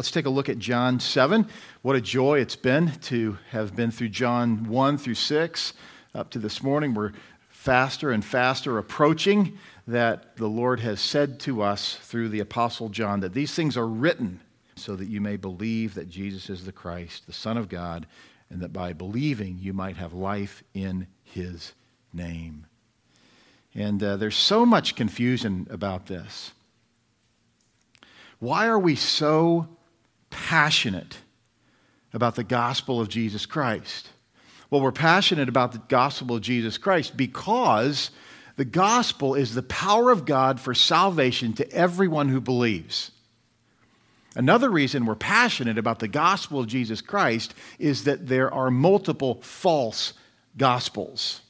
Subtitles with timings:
[0.00, 1.46] Let's take a look at John 7.
[1.82, 5.74] What a joy it's been to have been through John 1 through 6
[6.14, 6.94] up to this morning.
[6.94, 7.12] We're
[7.50, 13.20] faster and faster approaching that the Lord has said to us through the Apostle John
[13.20, 14.40] that these things are written
[14.74, 18.06] so that you may believe that Jesus is the Christ, the Son of God,
[18.48, 21.74] and that by believing you might have life in his
[22.14, 22.64] name.
[23.74, 26.52] And uh, there's so much confusion about this.
[28.38, 29.68] Why are we so
[30.30, 31.18] passionate
[32.12, 34.08] about the gospel of Jesus Christ?
[34.70, 38.10] Well, we're passionate about the gospel of Jesus Christ because
[38.56, 43.10] the gospel is the power of God for salvation to everyone who believes.
[44.36, 49.40] Another reason we're passionate about the gospel of Jesus Christ is that there are multiple
[49.42, 50.12] false
[50.56, 51.40] gospels.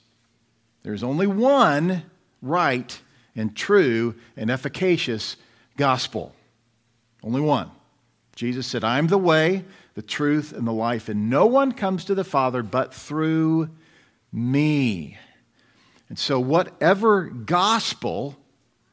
[0.83, 2.05] There's only one
[2.41, 2.99] right
[3.37, 5.37] and true and efficacious
[5.77, 6.35] gospel.
[7.23, 7.71] Only one.
[8.41, 12.15] Jesus said, I'm the way, the truth, and the life, and no one comes to
[12.15, 13.69] the Father but through
[14.33, 15.19] me.
[16.09, 18.39] And so, whatever gospel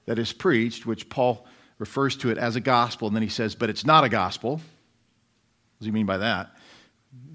[0.05, 1.47] that is preached, which Paul
[1.79, 4.57] refers to it as a gospel, and then he says, but it's not a gospel.
[4.57, 6.51] What does he mean by that?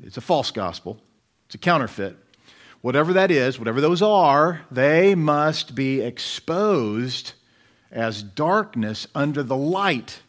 [0.03, 1.01] It's a false gospel,
[1.47, 2.19] it's a counterfeit.
[2.83, 7.33] Whatever that is, whatever those are, they must be exposed
[7.91, 10.21] as darkness under the light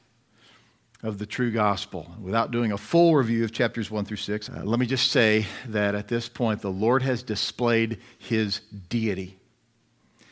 [1.04, 2.09] of the true gospel.
[2.22, 5.45] Without doing a full review of chapters 1 through 6, uh, let me just say
[5.68, 9.38] that at this point, the Lord has displayed his deity,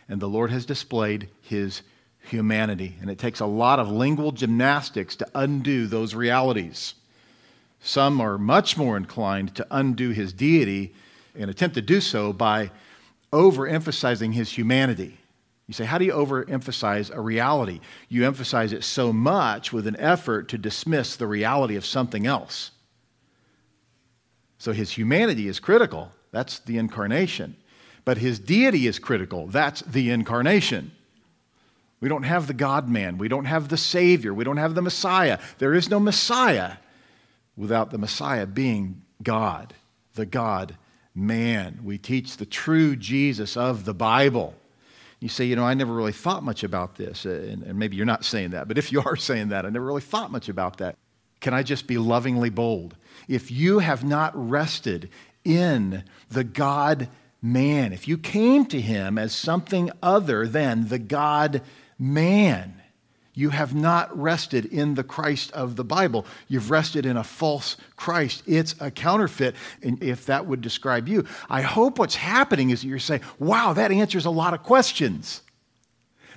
[0.08, 1.82] and the Lord has displayed his
[2.20, 2.96] humanity.
[3.02, 6.94] And it takes a lot of lingual gymnastics to undo those realities.
[7.82, 10.94] Some are much more inclined to undo his deity
[11.36, 12.72] and attempt to do so by
[13.34, 15.18] overemphasizing his humanity.
[15.68, 17.80] You say, how do you overemphasize a reality?
[18.10, 22.72] You emphasize it so much with an effort to dismiss the reality of something else.
[24.58, 26.12] So his humanity is critical.
[26.32, 27.56] That's the incarnation.
[28.04, 29.48] But his deity is critical.
[29.48, 30.92] That's the incarnation.
[32.00, 33.18] We don't have the God man.
[33.18, 34.34] We don't have the Savior.
[34.34, 35.40] We don't have the Messiah.
[35.60, 36.74] There is no Messiah
[37.56, 39.76] without the Messiah being God,
[40.16, 40.78] the God
[41.14, 41.80] man.
[41.84, 44.56] We teach the true Jesus of the Bible.
[45.22, 47.26] You say, you know, I never really thought much about this.
[47.26, 49.70] Uh, and, and maybe you're not saying that, but if you are saying that, I
[49.70, 50.98] never really thought much about that.
[51.40, 52.98] Can I just be lovingly bold?
[53.28, 55.10] If you have not rested
[55.44, 57.08] in the God
[57.42, 61.62] man, if you came to him as something other than the God
[61.98, 62.81] man.
[63.34, 66.26] You have not rested in the Christ of the Bible.
[66.50, 68.44] You've rested in a false Christ.
[68.46, 69.56] It's a counterfeit.
[69.82, 73.92] And if that would describe you, I hope what's happening is you're saying, wow, that
[73.92, 75.42] answers a lot of questions.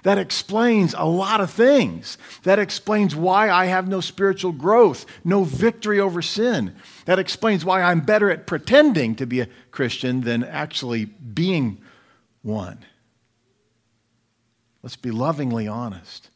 [0.05, 2.19] That explains a lot of things.
[2.43, 6.77] That explains why I have no spiritual growth, no victory over sin.
[7.07, 11.81] That explains why I'm better at pretending to be a Christian than actually being
[12.43, 12.85] one.
[14.83, 16.29] Let's be lovingly honest.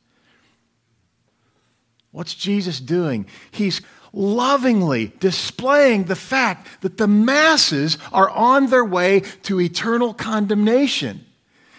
[2.11, 3.27] What's Jesus doing?
[3.51, 3.81] He's
[4.13, 11.25] lovingly displaying the fact that the masses are on their way to eternal condemnation.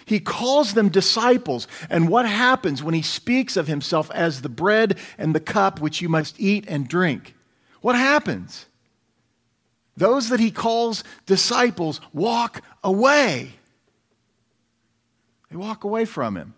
[0.06, 1.68] He calls them disciples.
[1.90, 6.02] And what happens when he speaks of himself as the bread and the cup which
[6.02, 7.36] you must eat and drink?
[7.82, 8.66] What happens?
[9.96, 13.52] Those that he calls disciples walk away.
[15.52, 16.54] They walk away from him.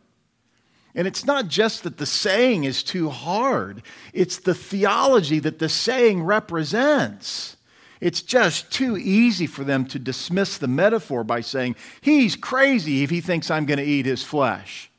[0.94, 3.82] And it's not just that the saying is too hard,
[4.14, 7.56] it's the theology that the saying represents.
[8.02, 13.12] It's just too easy for them to dismiss the metaphor by saying, He's crazy if
[13.12, 14.90] he thinks I'm going to eat his flesh.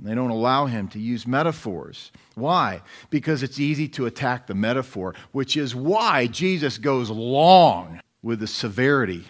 [0.00, 2.12] They don't allow him to use metaphors.
[2.34, 2.82] Why?
[3.10, 8.46] Because it's easy to attack the metaphor, which is why Jesus goes long with the
[8.46, 9.24] severity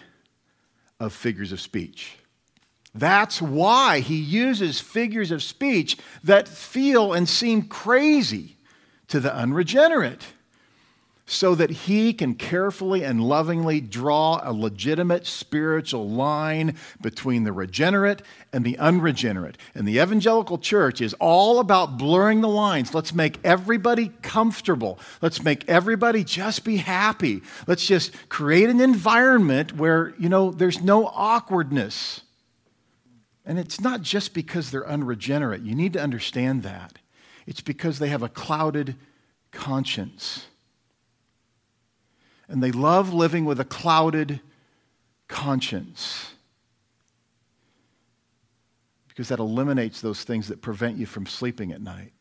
[0.99, 2.17] of figures of speech.
[2.95, 8.55] That's why he uses figures of speech that feel and seem crazy
[9.09, 10.27] to the unregenerate,
[11.27, 18.21] so that he can carefully and lovingly draw a legitimate spiritual line between the regenerate
[18.53, 19.57] and the unregenerate.
[19.73, 22.93] And the evangelical church is all about blurring the lines.
[22.93, 24.99] Let's make everybody comfortable.
[25.19, 27.41] Let's make everybody just be happy.
[27.65, 32.21] Let's just create an environment where, you know, there's no awkwardness.
[33.45, 35.61] And it's not just because they're unregenerate.
[35.61, 36.97] You need to understand that.
[37.45, 38.95] It's because they have a clouded
[39.51, 40.47] conscience.
[42.47, 44.41] And they love living with a clouded
[45.27, 46.33] conscience.
[49.07, 52.11] Because that eliminates those things that prevent you from sleeping at night.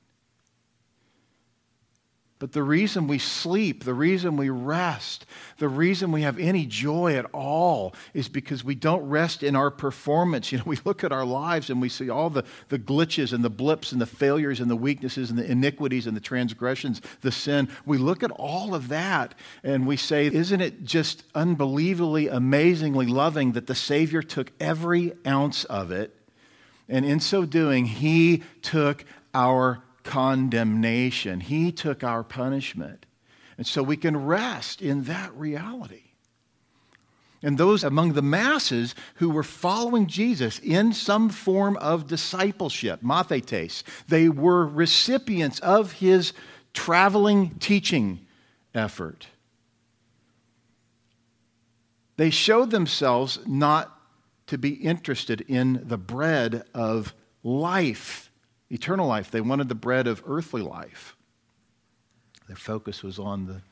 [2.45, 5.25] But the reason we sleep, the reason we rest,
[5.57, 9.71] the reason we have any joy at all is because we don't rest in our
[9.71, 10.53] performance.
[10.53, 13.43] You know, we look at our lives and we see all the, the glitches and
[13.43, 17.33] the blips and the failures and the weaknesses and the iniquities and the transgressions, the
[17.33, 17.67] sin.
[17.87, 23.53] We look at all of that and we say, isn't it just unbelievably, amazingly loving
[23.53, 26.15] that the Savior took every ounce of it?
[26.91, 31.41] And in so doing, he took our condemnation.
[31.41, 33.07] He took our punishment.
[33.57, 36.03] And so we can rest in that reality.
[37.43, 43.83] And those among the masses who were following Jesus in some form of discipleship, mathetes,
[44.09, 46.33] they were recipients of his
[46.73, 48.27] traveling teaching
[48.75, 49.27] effort.
[52.17, 53.91] They showed themselves not
[54.47, 58.31] to be interested in the bread of life
[58.75, 59.31] eternal life.
[59.31, 61.17] They wanted the bread of earthly life.
[62.49, 63.63] Their focus was on the,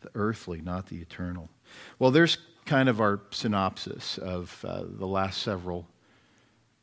[0.00, 1.50] the earthly, not the eternal.
[1.98, 5.86] Well, there's kind of our synopsis of uh, the last several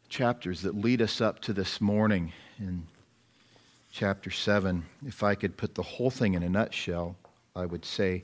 [0.07, 2.85] chapters that lead us up to this morning in
[3.91, 4.85] chapter 7.
[5.05, 7.17] If I could put the whole thing in a nutshell,
[7.55, 8.23] I would say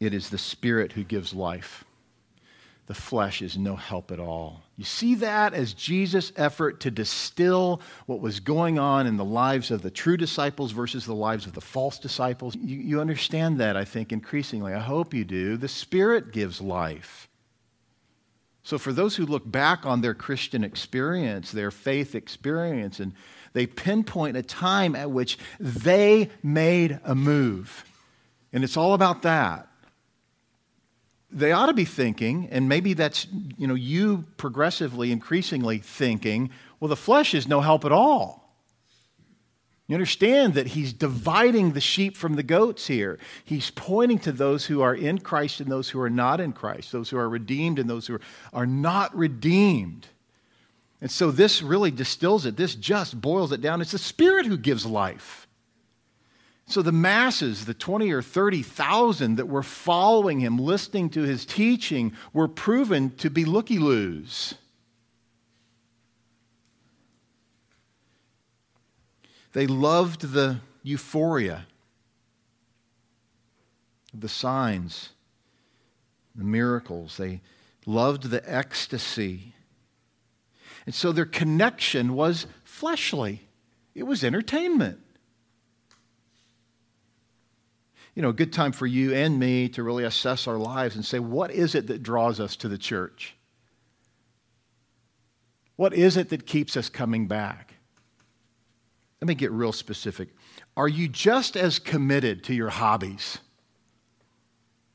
[0.00, 1.84] it is the Spirit who gives life
[2.86, 4.62] the flesh is no help at all.
[4.76, 9.70] You see that as Jesus' effort to distill what was going on in the lives
[9.70, 12.54] of the true disciples versus the lives of the false disciples.
[12.54, 14.72] You, you understand that, I think, increasingly.
[14.72, 15.56] I hope you do.
[15.56, 17.28] The Spirit gives life.
[18.62, 23.14] So, for those who look back on their Christian experience, their faith experience, and
[23.52, 27.84] they pinpoint a time at which they made a move,
[28.52, 29.68] and it's all about that
[31.36, 33.26] they ought to be thinking, and maybe that's
[33.58, 36.50] you know you progressively, increasingly thinking,
[36.80, 38.46] well, the flesh is no help at all.
[39.86, 43.18] You understand that he's dividing the sheep from the goats here.
[43.44, 46.90] He's pointing to those who are in Christ and those who are not in Christ,
[46.90, 48.18] those who are redeemed and those who
[48.52, 50.08] are not redeemed.
[51.00, 52.56] And so this really distills it.
[52.56, 53.80] This just boils it down.
[53.80, 55.45] It's the Spirit who gives life.
[56.68, 62.12] So the masses, the 20 or 30,000 that were following him, listening to his teaching,
[62.32, 64.54] were proven to be looky loos.
[69.52, 71.66] They loved the euphoria
[74.20, 75.10] the signs,
[76.34, 77.16] the miracles.
[77.16, 77.42] They
[77.84, 79.54] loved the ecstasy.
[80.86, 83.48] And so their connection was fleshly,
[83.94, 85.00] it was entertainment
[88.16, 91.04] you know, a good time for you and me to really assess our lives and
[91.04, 93.36] say, what is it that draws us to the church?
[95.76, 97.74] What is it that keeps us coming back?
[99.20, 100.30] Let me get real specific.
[100.78, 103.38] Are you just as committed to your hobbies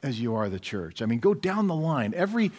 [0.02, 1.04] as you are the church?
[1.04, 2.16] I mean, go down the line.
[2.16, 2.52] Every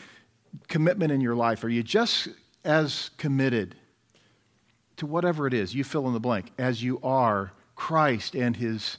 [0.69, 2.29] commitment in your life, are you just
[2.65, 3.75] as committed
[4.99, 8.99] to whatever it is, you fill in the blank, as you are Christ and his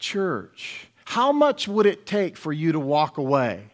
[0.00, 3.70] church, how much would it take for you to walk away?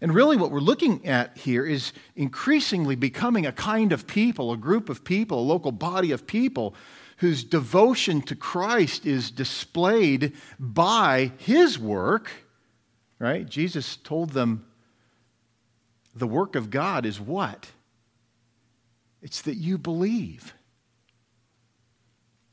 [0.00, 4.56] And really, what we're looking at here is increasingly becoming a kind of people, a
[4.56, 6.74] group of people, a local body of people
[7.18, 12.30] whose devotion to Christ is displayed by his work,
[13.18, 13.48] right?
[13.48, 14.64] Jesus told them
[16.14, 17.72] the work of God is what?
[19.20, 20.54] It's that you believe.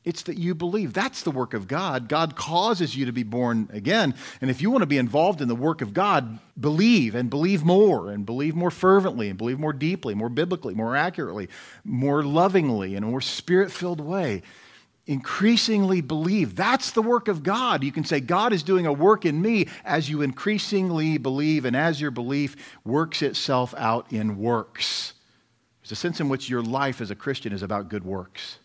[0.06, 0.92] It's that you believe.
[0.92, 2.08] That's the work of God.
[2.08, 4.14] God causes you to be born again.
[4.40, 7.64] And if you want to be involved in the work of God, believe and believe
[7.64, 11.48] more and believe more fervently and believe more deeply, more biblically, more accurately,
[11.84, 14.42] more lovingly, in a more spirit filled way.
[15.08, 16.54] Increasingly believe.
[16.54, 17.82] That's the work of God.
[17.82, 21.74] You can say, God is doing a work in me as you increasingly believe and
[21.74, 25.14] as your belief works itself out in works.
[25.82, 28.58] There's a sense in which your life as a Christian is about good works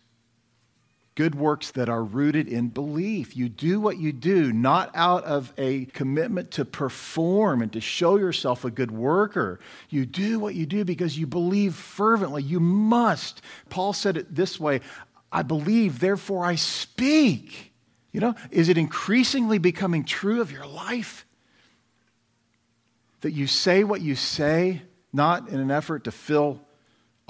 [1.14, 3.36] good works that are rooted in belief.
[3.36, 8.16] You do what you do not out of a commitment to perform and to show
[8.16, 9.60] yourself a good worker.
[9.90, 12.42] You do what you do because you believe fervently.
[12.42, 13.42] You must.
[13.68, 14.80] Paul said it this way
[15.30, 17.72] I believe, therefore I speak.
[18.12, 21.26] You know, is it increasingly becoming true of your life?
[23.22, 26.60] That you say what you say, not in an effort to fill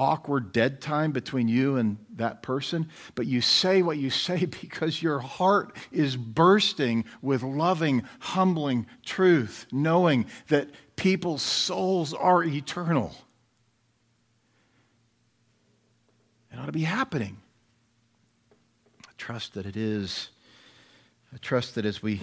[0.02, 5.00] awkward dead time between you and that person, but you say what you say because
[5.00, 13.14] your heart is bursting with loving, humbling truth, knowing that people's souls are eternal.
[16.52, 17.38] It ought to be happening.
[19.06, 20.30] I trust that it is.
[21.32, 22.22] I trust that as we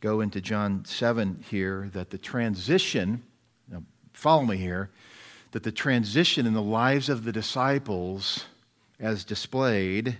[0.00, 3.22] go into John 7 here, that the transition,
[4.12, 4.90] follow me here,
[5.54, 8.44] that the transition in the lives of the disciples
[8.98, 10.18] as displayed,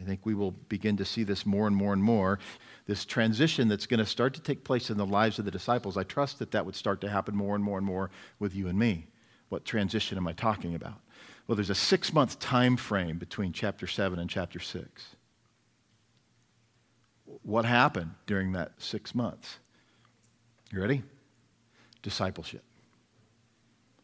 [0.00, 2.38] I think we will begin to see this more and more and more.
[2.86, 5.98] This transition that's going to start to take place in the lives of the disciples,
[5.98, 8.68] I trust that that would start to happen more and more and more with you
[8.68, 9.08] and me.
[9.50, 10.98] What transition am I talking about?
[11.46, 15.04] Well, there's a six month time frame between chapter 7 and chapter 6.
[17.42, 19.58] What happened during that six months?
[20.72, 21.02] You ready?
[22.00, 22.62] Discipleship.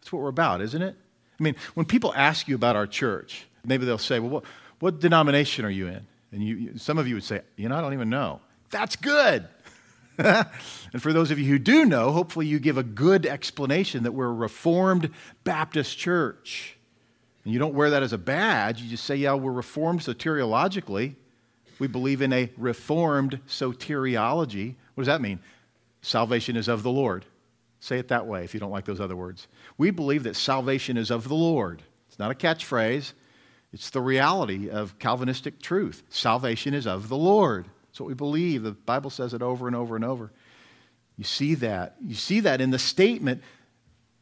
[0.04, 0.94] That's what we're about, isn't it?
[1.40, 4.44] I mean, when people ask you about our church, maybe they'll say, Well, what,
[4.78, 6.06] what denomination are you in?
[6.30, 8.40] And you, some of you would say, You know, I don't even know.
[8.68, 9.48] That's good.
[10.18, 10.46] and
[10.98, 14.26] for those of you who do know, hopefully you give a good explanation that we're
[14.26, 15.08] a Reformed
[15.42, 16.76] Baptist church.
[17.44, 18.82] And you don't wear that as a badge.
[18.82, 21.14] You just say, yeah, we're Reformed soteriologically.
[21.78, 24.74] We believe in a Reformed soteriology.
[24.96, 25.40] What does that mean?
[26.02, 27.24] Salvation is of the Lord.
[27.84, 29.46] Say it that way if you don't like those other words.
[29.76, 31.82] We believe that salvation is of the Lord.
[32.08, 33.12] It's not a catchphrase,
[33.74, 36.02] it's the reality of Calvinistic truth.
[36.08, 37.66] Salvation is of the Lord.
[37.88, 38.62] That's what we believe.
[38.62, 40.32] The Bible says it over and over and over.
[41.18, 41.96] You see that.
[42.02, 43.42] You see that in the statement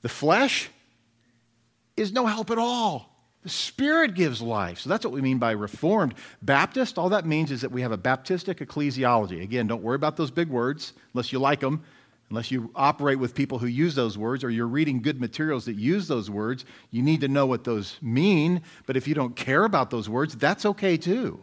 [0.00, 0.68] the flesh
[1.96, 3.14] is no help at all.
[3.44, 4.80] The Spirit gives life.
[4.80, 6.14] So that's what we mean by Reformed.
[6.42, 9.40] Baptist, all that means is that we have a Baptistic ecclesiology.
[9.40, 11.84] Again, don't worry about those big words unless you like them,
[12.32, 15.76] unless you operate with people who use those words or you're reading good materials that
[15.76, 16.64] use those words.
[16.90, 18.62] You need to know what those mean.
[18.86, 21.40] But if you don't care about those words, that's okay too.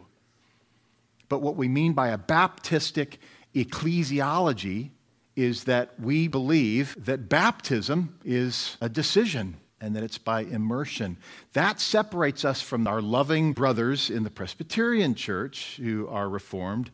[1.28, 3.18] But what we mean by a Baptistic
[3.54, 4.90] ecclesiology
[5.36, 11.18] is that we believe that baptism is a decision and that it's by immersion.
[11.52, 16.90] That separates us from our loving brothers in the Presbyterian Church who are Reformed,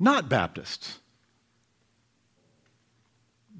[0.00, 1.00] not Baptists.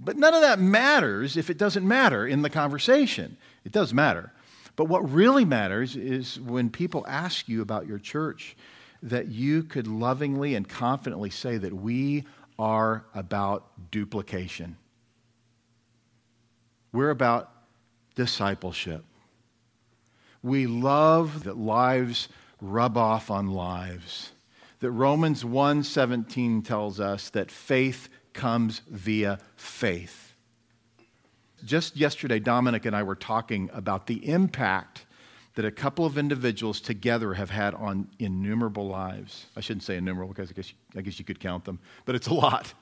[0.00, 3.36] But none of that matters if it doesn't matter in the conversation.
[3.64, 4.32] It does matter.
[4.76, 8.56] But what really matters is when people ask you about your church,
[9.02, 12.24] that you could lovingly and confidently say that we
[12.58, 14.76] are about duplication.
[16.92, 17.50] We're about
[18.14, 19.04] discipleship.
[20.42, 22.28] We love that lives
[22.60, 24.32] rub off on lives.
[24.80, 30.34] That Romans 1:17 tells us that faith comes via faith.
[31.64, 35.06] Just yesterday Dominic and I were talking about the impact
[35.54, 39.46] that a couple of individuals together have had on innumerable lives.
[39.56, 42.28] I shouldn't say innumerable because I guess, I guess you could count them, but it's
[42.28, 42.72] a lot.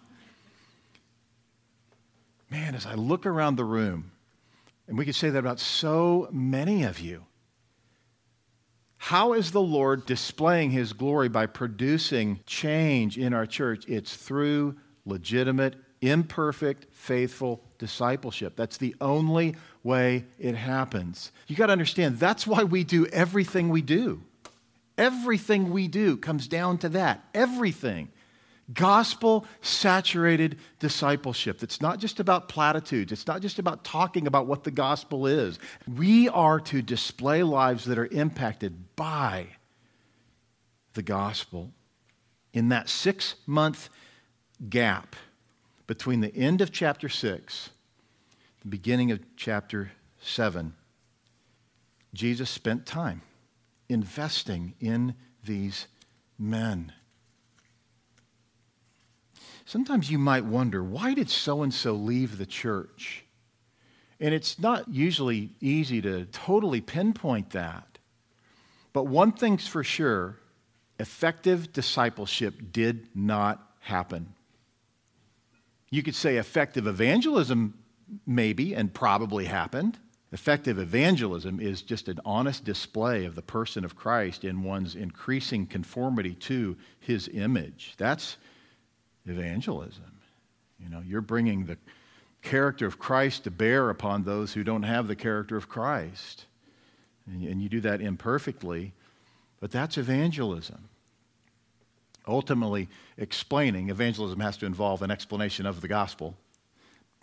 [2.50, 4.12] Man, as I look around the room,
[4.86, 7.24] and we could say that about so many of you.
[8.98, 13.84] How is the Lord displaying his glory by producing change in our church?
[13.88, 14.76] It's through
[15.06, 18.54] legitimate, imperfect, faithful discipleship.
[18.56, 21.32] That's the only way it happens.
[21.46, 24.22] You got to understand, that's why we do everything we do.
[24.98, 27.24] Everything we do comes down to that.
[27.34, 28.08] Everything
[28.72, 31.62] gospel saturated discipleship.
[31.62, 35.58] It's not just about platitudes, it's not just about talking about what the gospel is.
[35.86, 39.48] We are to display lives that are impacted by
[40.94, 41.72] the gospel.
[42.52, 43.90] In that six month
[44.68, 45.16] gap
[45.86, 47.70] between the end of chapter 6,
[48.62, 50.74] the beginning of chapter 7,
[52.14, 53.22] Jesus spent time
[53.88, 55.86] investing in these
[56.38, 56.92] men.
[59.64, 63.24] Sometimes you might wonder, why did so and so leave the church?
[64.20, 67.98] And it's not usually easy to totally pinpoint that.
[68.92, 70.38] But one thing's for sure
[70.98, 74.35] effective discipleship did not happen.
[75.90, 77.74] You could say effective evangelism
[78.26, 79.98] maybe and probably happened.
[80.32, 85.66] Effective evangelism is just an honest display of the person of Christ in one's increasing
[85.66, 87.94] conformity to his image.
[87.96, 88.36] That's
[89.24, 90.18] evangelism.
[90.80, 91.78] You know, you're bringing the
[92.42, 96.46] character of Christ to bear upon those who don't have the character of Christ.
[97.26, 98.92] And, you do that imperfectly,
[99.60, 100.88] but that's evangelism.
[102.26, 106.36] Ultimately, explaining, evangelism has to involve an explanation of the gospel.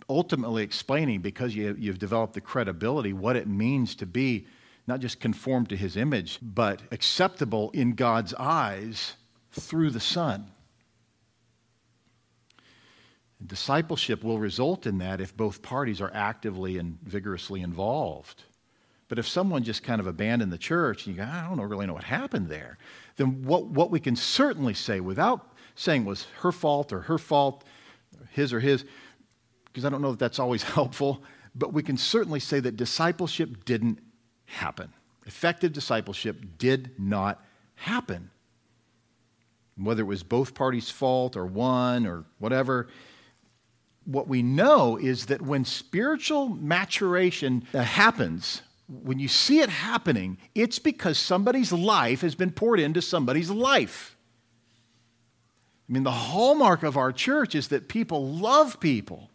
[0.08, 4.46] Ultimately, explaining, because you, you've developed the credibility, what it means to be
[4.86, 9.14] not just conformed to his image, but acceptable in God's eyes
[9.52, 10.50] through the Son.
[13.44, 18.44] Discipleship will result in that if both parties are actively and vigorously involved.
[19.08, 21.86] But if someone just kind of abandoned the church and you go, I don't really
[21.86, 22.78] know what happened there,
[23.16, 27.64] then what, what we can certainly say without saying was her fault or her fault,
[28.30, 28.84] his or his,
[29.66, 31.22] because I don't know that that's always helpful,
[31.54, 33.98] but we can certainly say that discipleship didn't
[34.46, 34.92] happen.
[35.26, 37.44] Effective discipleship did not
[37.76, 38.30] happen.
[39.76, 42.88] Whether it was both parties' fault or one or whatever,
[44.04, 50.78] what we know is that when spiritual maturation happens, when you see it happening, it's
[50.78, 54.16] because somebody's life has been poured into somebody's life.
[55.88, 59.30] I mean, the hallmark of our church is that people love people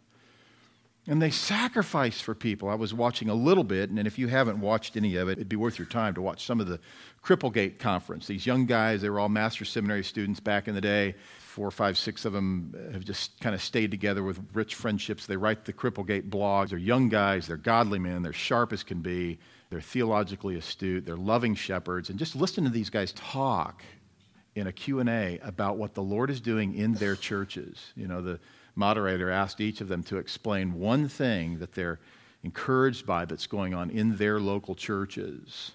[1.06, 2.68] and they sacrifice for people.
[2.68, 5.48] I was watching a little bit, and if you haven't watched any of it, it'd
[5.48, 6.78] be worth your time to watch some of the
[7.24, 8.26] Cripplegate Conference.
[8.26, 11.14] These young guys, they were all master seminary students back in the day.
[11.60, 15.26] Four, five, six of them have just kind of stayed together with rich friendships.
[15.26, 16.70] They write the Cripplegate blogs.
[16.70, 19.38] They're young guys, they're godly men, they're sharp as can be,
[19.68, 22.08] they're theologically astute, they're loving shepherds.
[22.08, 23.82] And just listen to these guys talk
[24.54, 27.92] in a Q&A about what the Lord is doing in their churches.
[27.94, 28.40] You know, the
[28.74, 32.00] moderator asked each of them to explain one thing that they're
[32.42, 35.72] encouraged by that's going on in their local churches.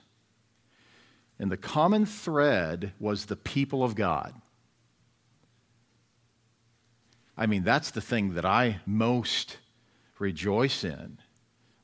[1.38, 4.34] And the common thread was the people of God.
[7.38, 9.58] I mean, that's the thing that I most
[10.20, 11.20] rejoice in.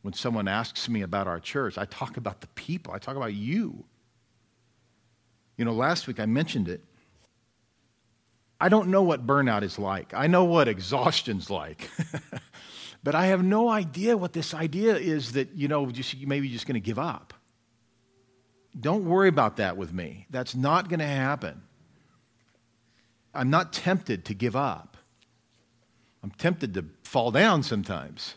[0.02, 3.34] When someone asks me about our church, I talk about the people, I talk about
[3.34, 3.86] you.
[5.58, 6.82] You know, last week I mentioned it.
[8.60, 10.14] I don't know what burnout is like.
[10.14, 11.90] I know what exhaustion's like.
[13.04, 16.54] but I have no idea what this idea is that, you know, just, maybe you're
[16.54, 17.34] just going to give up.
[18.80, 20.28] Don't worry about that with me.
[20.30, 21.62] That's not going to happen.
[23.34, 24.91] I'm not tempted to give up.
[26.24, 28.36] I'm tempted to fall down sometimes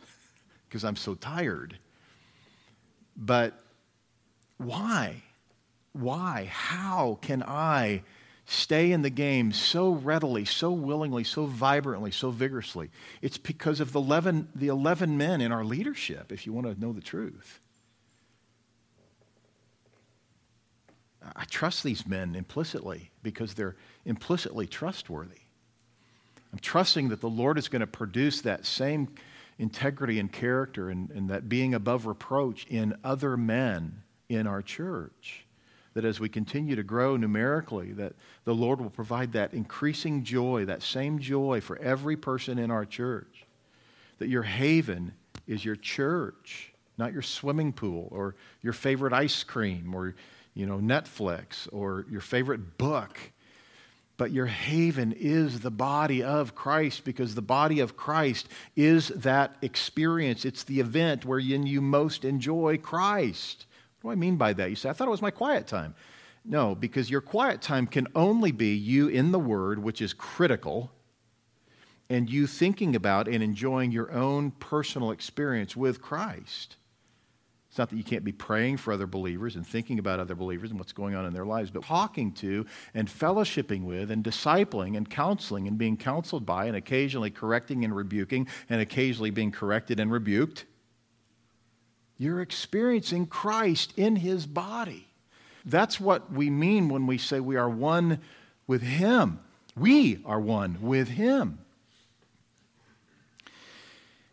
[0.69, 1.79] because I'm so tired.
[3.17, 3.59] But
[4.57, 5.23] why?
[5.93, 6.49] Why?
[6.51, 8.03] How can I
[8.47, 12.91] stay in the game so readily, so willingly, so vibrantly, so vigorously?
[13.23, 16.81] It's because of the 11, the 11 men in our leadership, if you want to
[16.81, 17.61] know the truth.
[21.37, 25.44] I trust these men implicitly because they're implicitly trustworthy.
[26.55, 29.09] I'm trusting that the Lord is going to produce that same
[29.59, 35.47] integrity and character and, and that being above reproach in other men in our church.
[35.95, 38.13] That as we continue to grow numerically, that
[38.45, 42.85] the Lord will provide that increasing joy, that same joy for every person in our
[42.85, 43.47] church.
[44.19, 45.15] That your haven
[45.49, 50.15] is your church, not your swimming pool or your favorite ice cream or
[50.55, 53.19] you know, Netflix or your favorite book.
[54.17, 59.57] But your haven is the body of Christ because the body of Christ is that
[59.61, 60.45] experience.
[60.45, 63.67] It's the event wherein you most enjoy Christ.
[64.03, 64.71] What do I mean by that?
[64.71, 65.95] You say, I thought it was my quiet time.
[66.45, 70.93] No, because your quiet time can only be you in the Word, which is critical,
[72.11, 76.77] and you thinking about and enjoying your own personal experience with Christ.
[77.75, 80.71] It's not that you can't be praying for other believers and thinking about other believers
[80.71, 84.97] and what's going on in their lives, but talking to and fellowshipping with and discipling
[84.97, 89.99] and counseling and being counseled by and occasionally correcting and rebuking and occasionally being corrected
[89.99, 90.67] and rebuked.
[92.17, 95.09] You're experiencing Christ in his body.
[95.65, 98.21] That's what we mean when we say we are one
[98.69, 99.41] with him.
[99.77, 101.59] We are one with him.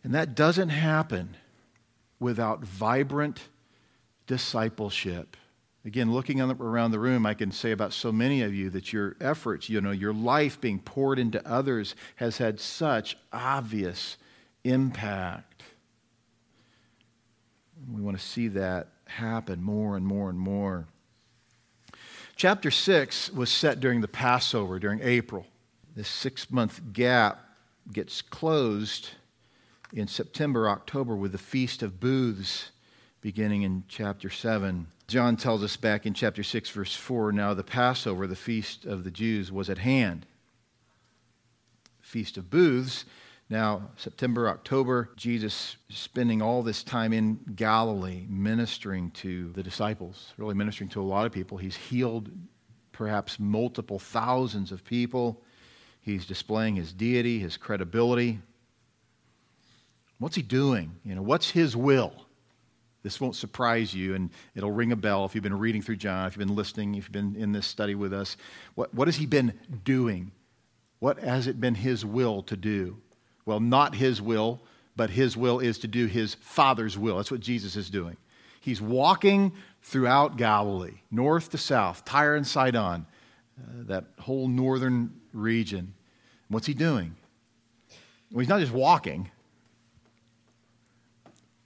[0.04, 1.36] And that doesn't happen
[2.22, 3.40] without vibrant
[4.26, 5.36] discipleship.
[5.84, 9.16] Again, looking around the room, I can say about so many of you that your
[9.20, 14.16] efforts, you know, your life being poured into others has had such obvious
[14.62, 15.64] impact.
[17.92, 20.86] We want to see that happen more and more and more.
[22.36, 25.46] Chapter 6 was set during the Passover, during April.
[25.96, 27.44] This six month gap
[27.92, 29.10] gets closed
[29.92, 32.70] in September, October with the Feast of Booths
[33.20, 34.86] beginning in chapter 7.
[35.06, 39.04] John tells us back in chapter 6, verse 4 now the Passover, the feast of
[39.04, 40.26] the Jews, was at hand.
[42.00, 43.04] Feast of Booths.
[43.48, 50.54] Now, September, October, Jesus spending all this time in Galilee ministering to the disciples, really
[50.54, 51.58] ministering to a lot of people.
[51.58, 52.30] He's healed
[52.92, 55.42] perhaps multiple thousands of people.
[56.00, 58.40] He's displaying his deity, his credibility.
[60.22, 60.94] What's he doing?
[61.04, 62.12] You know, what's his will?
[63.02, 66.28] This won't surprise you, and it'll ring a bell if you've been reading through John,
[66.28, 68.36] if you've been listening, if you've been in this study with us.
[68.76, 70.30] What, what has he been doing?
[71.00, 72.98] What has it been his will to do?
[73.46, 74.62] Well, not his will,
[74.94, 77.16] but his will is to do his Father's will.
[77.16, 78.16] That's what Jesus is doing.
[78.60, 83.06] He's walking throughout Galilee, north to south, Tyre and Sidon,
[83.58, 85.94] uh, that whole northern region.
[86.46, 87.16] What's he doing?
[88.30, 89.28] Well, he's not just walking,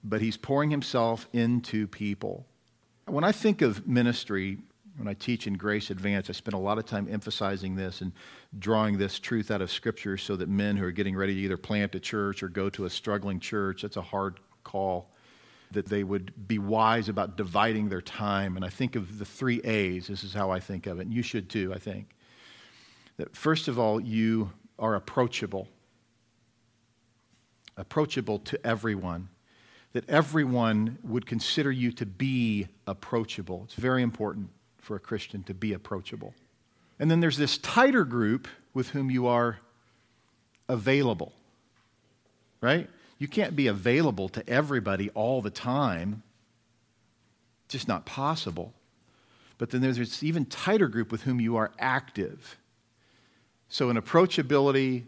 [0.07, 2.45] but he's pouring himself into people.
[3.05, 4.57] When I think of ministry,
[4.97, 8.13] when I teach in Grace Advance, I spend a lot of time emphasizing this and
[8.57, 11.57] drawing this truth out of Scripture so that men who are getting ready to either
[11.57, 15.11] plant a church or go to a struggling church, that's a hard call,
[15.71, 18.55] that they would be wise about dividing their time.
[18.55, 20.07] And I think of the three A's.
[20.07, 21.03] This is how I think of it.
[21.03, 22.15] And you should too, I think.
[23.17, 25.67] That first of all, you are approachable,
[27.75, 29.29] approachable to everyone
[29.97, 33.63] that everyone would consider you to be approachable.
[33.65, 36.35] It's very important for a Christian to be approachable.
[36.99, 39.57] And then there's this tighter group with whom you are
[40.69, 41.33] available,
[42.61, 42.87] right?
[43.17, 46.21] You can't be available to everybody all the time.
[47.65, 48.75] It's just not possible.
[49.57, 52.59] But then there's this even tighter group with whom you are active.
[53.67, 55.05] So, an approachability,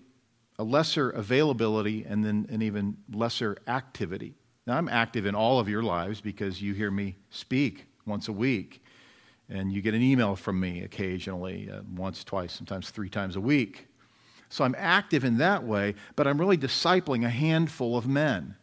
[0.58, 4.34] a lesser availability, and then an even lesser activity.
[4.67, 8.34] Now, I'm active in all of your lives because you hear me speak once a
[8.34, 8.84] week,
[9.50, 13.41] and you get an email from me occasionally, uh, once, twice, sometimes three times a
[13.41, 13.88] week.
[14.50, 18.56] So I'm active in that way, but I'm really discipling a handful of men.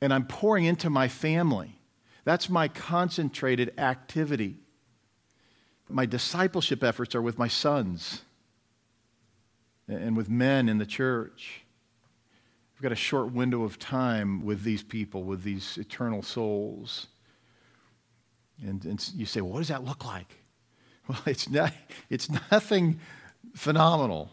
[0.00, 1.78] And I'm pouring into my family.
[2.24, 4.56] That's my concentrated activity.
[5.88, 8.22] My discipleship efforts are with my sons
[9.88, 11.63] and with men in the church.
[12.84, 17.06] Got a short window of time with these people, with these eternal souls.
[18.62, 20.26] And, and you say, well, what does that look like?
[21.08, 21.72] Well, it's, not,
[22.10, 23.00] it's nothing
[23.54, 24.30] phenomenal.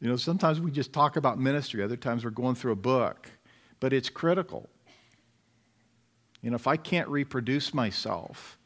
[0.00, 3.30] You know, sometimes we just talk about ministry, other times we're going through a book,
[3.78, 4.68] but it's critical.
[6.40, 8.58] You know, if I can't reproduce myself,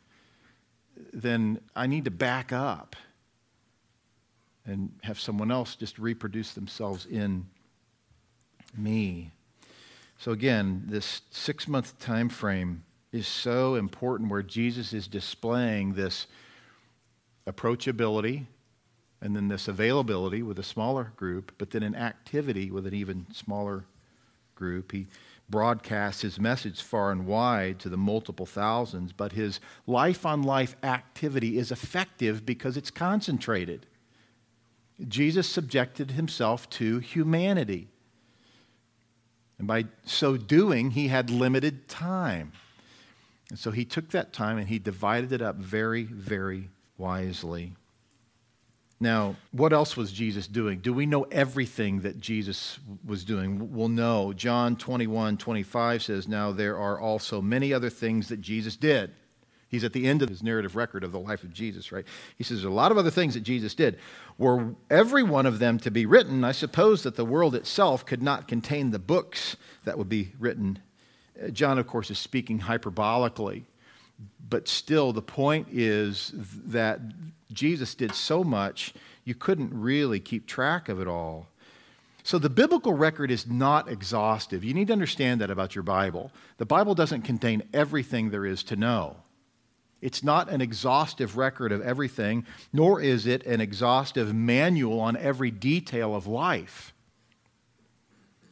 [1.12, 2.96] then I need to back up
[4.64, 7.46] and have someone else just reproduce themselves in
[8.78, 9.32] me.
[10.18, 16.26] So again, this six month time frame is so important where Jesus is displaying this
[17.46, 18.46] approachability
[19.20, 23.26] and then this availability with a smaller group, but then an activity with an even
[23.32, 23.84] smaller
[24.54, 24.92] group.
[24.92, 25.06] He
[25.48, 30.76] broadcasts his message far and wide to the multiple thousands, but his life on life
[30.82, 33.86] activity is effective because it's concentrated.
[35.06, 37.88] Jesus subjected himself to humanity.
[39.58, 42.52] And by so doing, he had limited time.
[43.48, 47.74] And so he took that time and he divided it up very, very wisely.
[48.98, 50.80] Now, what else was Jesus doing?
[50.80, 53.74] Do we know everything that Jesus was doing?
[53.74, 54.32] Well, no.
[54.32, 59.12] John 21 25 says, Now there are also many other things that Jesus did.
[59.68, 62.04] He's at the end of his narrative record of the life of Jesus, right?
[62.36, 63.98] He says there's a lot of other things that Jesus did.
[64.38, 68.22] Were every one of them to be written, I suppose that the world itself could
[68.22, 70.78] not contain the books that would be written.
[71.42, 73.64] Uh, John, of course, is speaking hyperbolically,
[74.48, 76.32] but still, the point is
[76.66, 77.00] that
[77.52, 81.48] Jesus did so much, you couldn't really keep track of it all.
[82.22, 84.64] So the biblical record is not exhaustive.
[84.64, 86.32] You need to understand that about your Bible.
[86.58, 89.16] The Bible doesn't contain everything there is to know.
[90.00, 95.50] It's not an exhaustive record of everything, nor is it an exhaustive manual on every
[95.50, 96.92] detail of life.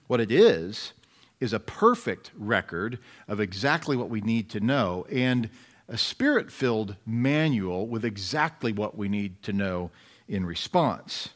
[0.06, 0.92] What it is,
[1.40, 5.50] is a perfect record of exactly what we need to know and
[5.88, 9.90] a spirit filled manual with exactly what we need to know
[10.26, 11.28] in response.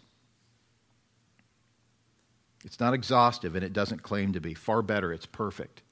[2.65, 4.55] It's not exhaustive and it doesn't claim to be.
[4.55, 5.83] Far better, it's perfect.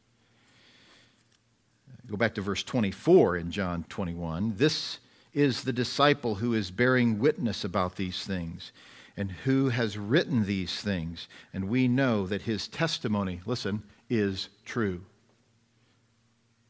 [2.08, 4.54] Go back to verse 24 in John 21.
[4.56, 5.00] This
[5.34, 8.70] is the disciple who is bearing witness about these things
[9.16, 11.26] and who has written these things.
[11.52, 15.04] And we know that his testimony, listen, is true.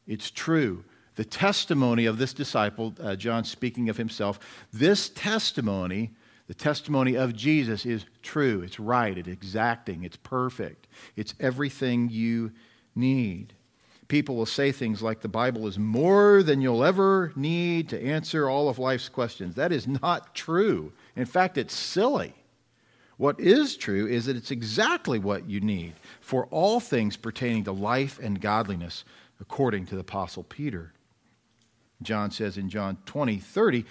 [0.07, 0.83] It's true.
[1.15, 4.39] The testimony of this disciple, uh, John speaking of himself,
[4.73, 6.11] this testimony,
[6.47, 8.61] the testimony of Jesus, is true.
[8.61, 9.17] It's right.
[9.17, 10.03] It's exacting.
[10.03, 10.87] It's perfect.
[11.15, 12.51] It's everything you
[12.95, 13.53] need
[14.07, 18.49] people will say things like the Bible is more than you'll ever need to answer
[18.49, 19.55] all of life's questions.
[19.55, 20.93] That is not true.
[21.15, 22.33] In fact, it's silly.
[23.17, 27.71] What is true is that it's exactly what you need for all things pertaining to
[27.71, 29.03] life and godliness,
[29.41, 30.93] according to the Apostle Peter.
[32.03, 33.85] John says in John 20, 30,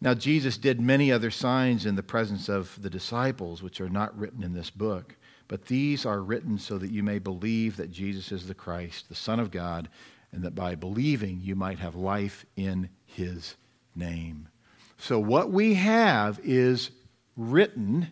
[0.00, 4.18] Now Jesus did many other signs in the presence of the disciples, which are not
[4.18, 5.14] written in this book.
[5.48, 9.14] But these are written so that you may believe that Jesus is the Christ, the
[9.14, 9.88] Son of God,
[10.32, 13.56] and that by believing you might have life in his
[13.94, 14.48] name.
[14.96, 16.90] So, what we have is
[17.36, 18.08] written,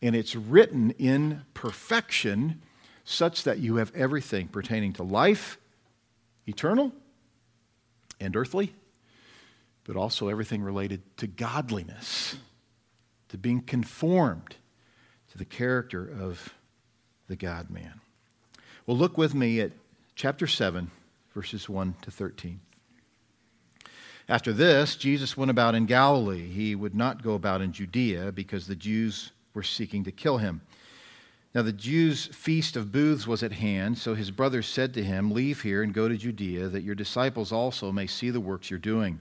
[0.00, 2.62] and it's written in perfection,
[3.04, 5.58] such that you have everything pertaining to life,
[6.46, 6.92] eternal
[8.18, 8.74] and earthly,
[9.84, 12.36] but also everything related to godliness,
[13.28, 14.56] to being conformed
[15.34, 16.54] to the character of
[17.26, 18.00] the God man.
[18.86, 19.72] Well, look with me at
[20.14, 20.90] chapter 7
[21.34, 22.60] verses 1 to 13.
[24.28, 26.48] After this, Jesus went about in Galilee.
[26.48, 30.62] He would not go about in Judea because the Jews were seeking to kill him.
[31.54, 35.32] Now, the Jews' feast of booths was at hand, so his brothers said to him,
[35.32, 38.78] Leave here and go to Judea, that your disciples also may see the works you're
[38.78, 39.18] doing.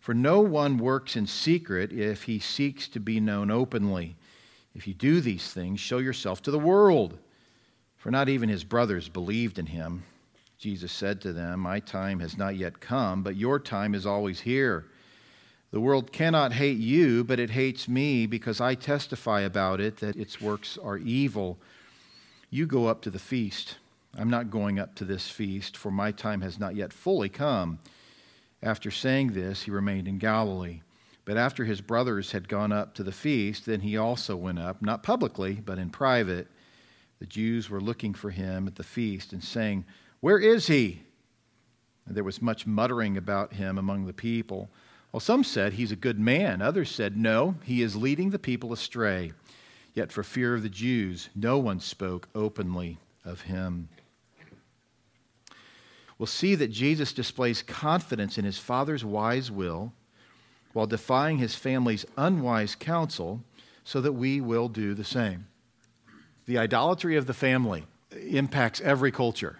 [0.00, 4.16] For no one works in secret if he seeks to be known openly.
[4.74, 7.18] If you do these things, show yourself to the world.
[7.96, 10.04] For not even his brothers believed in him.
[10.58, 14.40] Jesus said to them, My time has not yet come, but your time is always
[14.40, 14.86] here.
[15.70, 20.16] The world cannot hate you, but it hates me because I testify about it that
[20.16, 21.58] its works are evil.
[22.50, 23.76] You go up to the feast.
[24.18, 27.78] I'm not going up to this feast, for my time has not yet fully come.
[28.62, 30.80] After saying this, he remained in Galilee.
[31.24, 34.82] But after his brothers had gone up to the feast, then he also went up,
[34.82, 36.48] not publicly, but in private.
[37.18, 39.84] The Jews were looking for him at the feast and saying,
[40.20, 41.02] where is he?
[42.06, 44.70] And there was much muttering about him among the people.
[45.12, 46.62] Well, some said he's a good man.
[46.62, 49.32] Others said, no, he is leading the people astray.
[49.92, 53.88] Yet for fear of the Jews, no one spoke openly of him.
[56.18, 59.92] We'll see that Jesus displays confidence in his Father's wise will
[60.72, 63.42] while defying his family's unwise counsel
[63.84, 65.46] so that we will do the same.
[66.46, 69.58] The idolatry of the family impacts every culture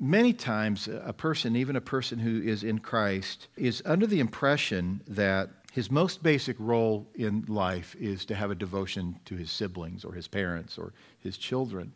[0.00, 5.00] many times a person, even a person who is in Christ, is under the impression
[5.08, 10.04] that his most basic role in life is to have a devotion to his siblings
[10.04, 11.92] or his parents or his children.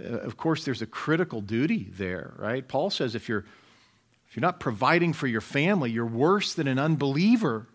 [0.00, 2.66] Uh, of course, there's a critical duty there, right?
[2.66, 3.44] Paul says if you're,
[4.28, 7.68] if you're not providing for your family, you're worse than an unbeliever.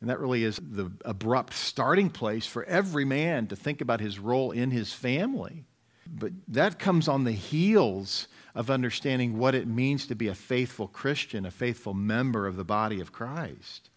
[0.00, 4.18] And that really is the abrupt starting place for every man to think about his
[4.18, 5.64] role in his family.
[6.06, 10.88] But that comes on the heels of understanding what it means to be a faithful
[10.88, 13.90] Christian, a faithful member of the body of Christ.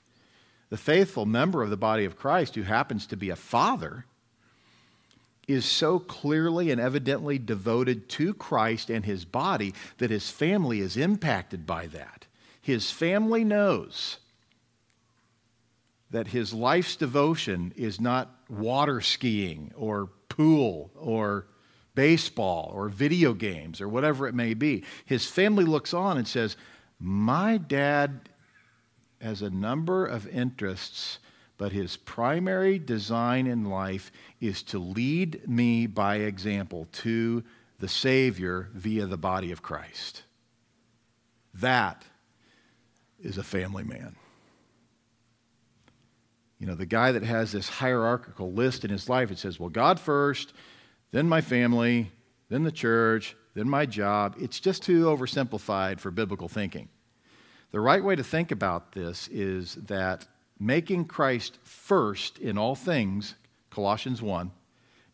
[0.69, 4.05] The faithful member of the body of Christ, who happens to be a father,
[5.47, 10.97] is so clearly and evidently devoted to Christ and his body that his family is
[10.97, 12.25] impacted by that.
[12.61, 14.17] His family knows
[16.09, 21.47] that his life's devotion is not water skiing or pool or
[21.95, 24.83] baseball or video games or whatever it may be.
[25.05, 26.55] His family looks on and says,
[26.99, 28.29] My dad
[29.19, 31.19] has a number of interests,
[31.57, 37.43] but his primary design in life is to lead me by example to
[37.79, 40.23] the Savior via the body of Christ.
[41.53, 42.03] That
[43.19, 44.15] is a family man.
[46.59, 49.69] You know, the guy that has this hierarchical list in his life, it says, well,
[49.69, 50.53] God first,
[51.11, 52.11] then my family,
[52.49, 54.35] then the church, then my job.
[54.39, 56.89] It's just too oversimplified for biblical thinking.
[57.71, 60.25] The right way to think about this is that
[60.59, 63.35] making Christ first in all things,
[63.69, 64.51] Colossians 1,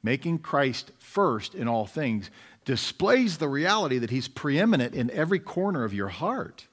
[0.01, 2.29] making Christ first in all things
[2.65, 6.67] displays the reality that he's preeminent in every corner of your heart.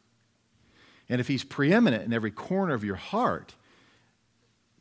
[1.08, 3.54] And if he's preeminent in every corner of your heart,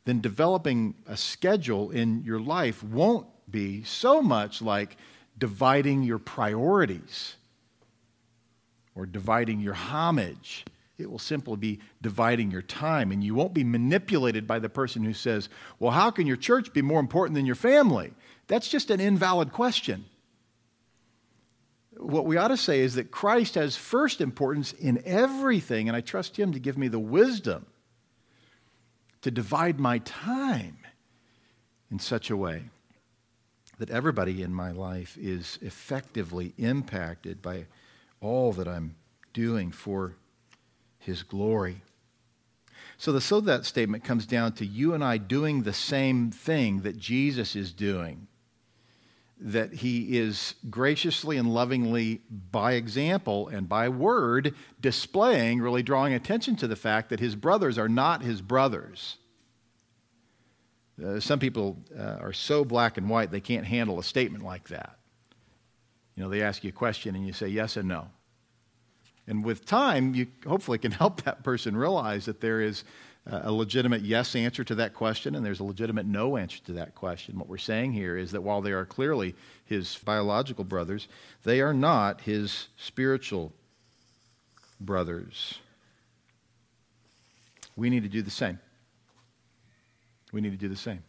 [0.04, 4.96] then developing a schedule in your life won't be so much like
[5.36, 7.34] dividing your priorities
[8.94, 10.64] or dividing your homage.
[11.00, 15.02] It will simply be dividing your time, and you won't be manipulated by the person
[15.02, 18.12] who says, Well, how can your church be more important than your family?
[18.46, 20.04] That's just an invalid question.
[21.96, 26.00] What we ought to say is that Christ has first importance in everything, and I
[26.00, 27.66] trust Him to give me the wisdom
[29.22, 30.78] to divide my time
[31.90, 32.64] in such a way
[33.78, 37.66] that everybody in my life is effectively impacted by
[38.20, 38.94] all that I'm
[39.32, 40.16] doing for
[41.00, 41.82] His glory.
[42.96, 46.82] So, the so that statement comes down to you and I doing the same thing
[46.82, 48.26] that Jesus is doing.
[49.40, 56.56] That he is graciously and lovingly, by example and by word, displaying, really drawing attention
[56.56, 59.16] to the fact that his brothers are not his brothers.
[61.02, 64.68] Uh, some people uh, are so black and white they can't handle a statement like
[64.68, 64.98] that.
[66.14, 68.08] You know, they ask you a question and you say yes and no.
[69.30, 72.82] And with time, you hopefully can help that person realize that there is
[73.30, 76.72] uh, a legitimate yes answer to that question and there's a legitimate no answer to
[76.72, 77.38] that question.
[77.38, 81.06] What we're saying here is that while they are clearly his biological brothers,
[81.44, 83.52] they are not his spiritual
[84.80, 85.60] brothers.
[87.76, 88.58] We need to do the same.
[90.32, 91.04] We need to do the same.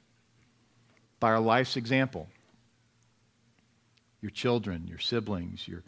[1.19, 2.29] By our life's example,
[4.21, 5.81] your children, your siblings, your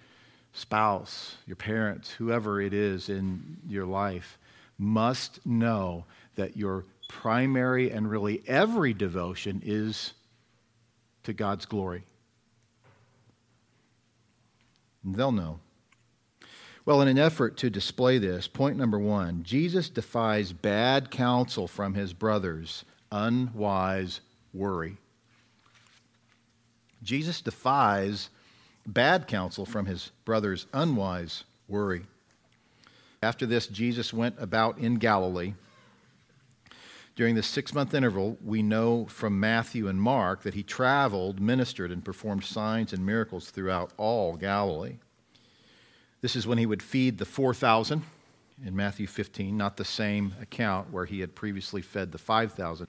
[0.54, 4.38] spouse, your parents, whoever it is in your life,
[4.78, 10.14] must know that your primary and really every devotion is
[11.24, 12.04] to God's glory.
[15.04, 15.60] They'll know.
[16.86, 21.94] Well, in an effort to display this, point number one Jesus defies bad counsel from
[21.94, 24.22] his brothers, unwise
[24.54, 24.98] worry.
[27.02, 28.30] Jesus defies
[28.86, 32.06] bad counsel from his brothers, unwise worry.
[33.22, 35.54] After this, Jesus went about in Galilee.
[37.16, 41.92] During the six month interval, we know from Matthew and Mark that he traveled, ministered,
[41.92, 44.98] and performed signs and miracles throughout all Galilee.
[46.22, 48.04] This is when he would feed the 4,000
[48.66, 52.88] in Matthew 15, not the same account where he had previously fed the 5,000.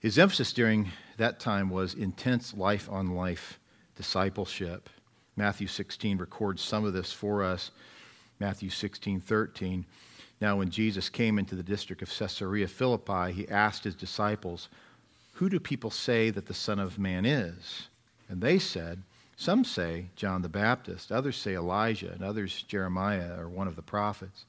[0.00, 3.59] His emphasis during that time was intense life on life
[4.00, 4.88] discipleship.
[5.36, 7.70] Matthew 16 records some of this for us.
[8.38, 9.84] Matthew 16, 13.
[10.40, 14.70] Now, when Jesus came into the district of Caesarea Philippi, he asked his disciples,
[15.34, 17.88] Who do people say that the Son of Man is?
[18.30, 19.02] And they said,
[19.36, 23.82] Some say John the Baptist, others say Elijah, and others Jeremiah or one of the
[23.82, 24.46] prophets.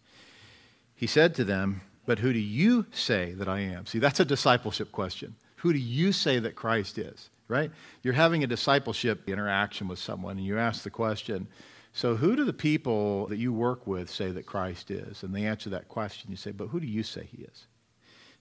[0.96, 3.86] He said to them, But who do you say that I am?
[3.86, 5.36] See, that's a discipleship question.
[5.58, 7.30] Who do you say that Christ is?
[7.52, 7.70] Right?
[8.02, 11.50] You're having a discipleship interaction with someone, and you ask the question,
[11.94, 15.24] so, who do the people that you work with say that Christ is?
[15.24, 16.32] And they answer that question.
[16.32, 17.68] You say, but who do you say he is?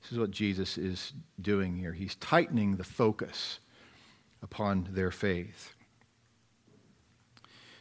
[0.00, 1.92] This is what Jesus is doing here.
[1.92, 3.58] He's tightening the focus
[4.40, 5.74] upon their faith.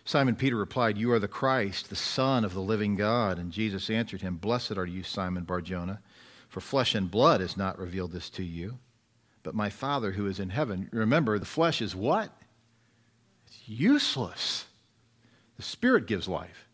[0.04, 3.38] Simon Peter replied, You are the Christ, the Son of the living God.
[3.38, 6.02] And Jesus answered him, Blessed are you, Simon Barjona,
[6.48, 8.80] for flesh and blood has not revealed this to you,
[9.49, 10.88] but my Father who is in heaven.
[10.91, 12.29] Remember, the flesh is what?
[13.47, 14.65] It's useless.
[15.57, 16.67] The Spirit gives life,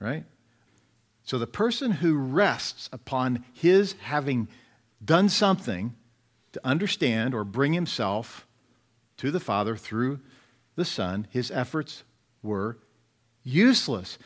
[0.00, 0.24] right?
[1.22, 4.48] So the person who rests upon his having
[5.04, 5.94] done something
[6.54, 8.48] to understand or bring himself
[9.18, 10.18] to the Father through
[10.74, 12.02] the Son, his efforts
[12.42, 12.78] were
[13.44, 14.18] useless.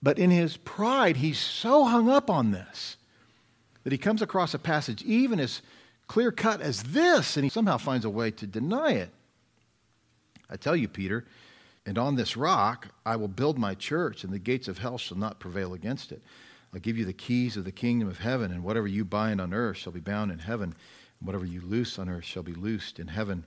[0.00, 2.96] But in his pride, he's so hung up on this
[3.82, 5.60] that he comes across a passage even as
[6.10, 9.10] clear cut as this, and he somehow finds a way to deny it.
[10.50, 11.24] I tell you, Peter,
[11.86, 15.16] and on this rock I will build my church, and the gates of hell shall
[15.16, 16.20] not prevail against it.
[16.74, 19.54] I'll give you the keys of the kingdom of heaven, and whatever you bind on
[19.54, 20.74] earth shall be bound in heaven,
[21.20, 23.44] and whatever you loose on earth shall be loosed in heaven.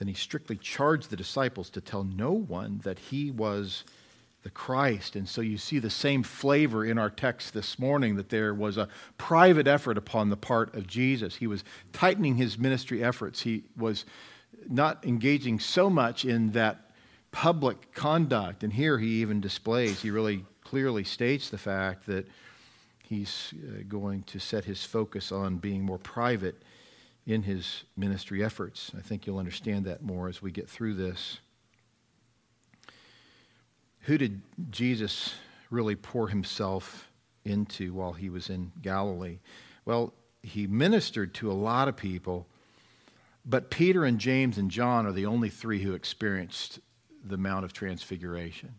[0.00, 3.84] Then he strictly charged the disciples to tell no one that he was
[4.42, 5.16] the Christ.
[5.16, 8.76] And so you see the same flavor in our text this morning that there was
[8.76, 11.36] a private effort upon the part of Jesus.
[11.36, 13.42] He was tightening his ministry efforts.
[13.42, 14.04] He was
[14.68, 16.90] not engaging so much in that
[17.30, 18.62] public conduct.
[18.62, 22.26] And here he even displays, he really clearly states the fact that
[23.04, 26.62] he's uh, going to set his focus on being more private
[27.26, 28.90] in his ministry efforts.
[28.96, 31.38] I think you'll understand that more as we get through this.
[34.02, 35.34] Who did Jesus
[35.70, 37.08] really pour himself
[37.44, 39.38] into while he was in Galilee?
[39.84, 40.12] Well,
[40.42, 42.46] he ministered to a lot of people,
[43.44, 46.80] but Peter and James and John are the only three who experienced
[47.24, 48.74] the Mount of Transfiguration,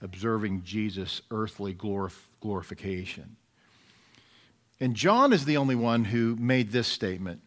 [0.00, 3.36] observing Jesus' earthly glorif- glorification.
[4.80, 7.42] And John is the only one who made this statement.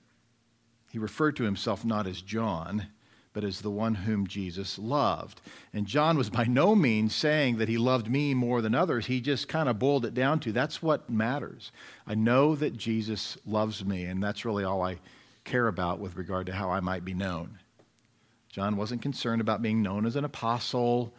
[0.91, 2.87] He referred to himself not as John,
[3.35, 5.41] but as the one whom Jesus loved.
[5.73, 9.07] And John was by no means saying that he loved me more than others.
[9.07, 11.73] He just kind of boiled it down to that's what matters.
[12.07, 14.99] I know that Jesus loves me, and that's really all I
[15.43, 17.59] care about with regard to how I might be known.
[18.49, 21.13] John wasn't concerned about being known as an apostle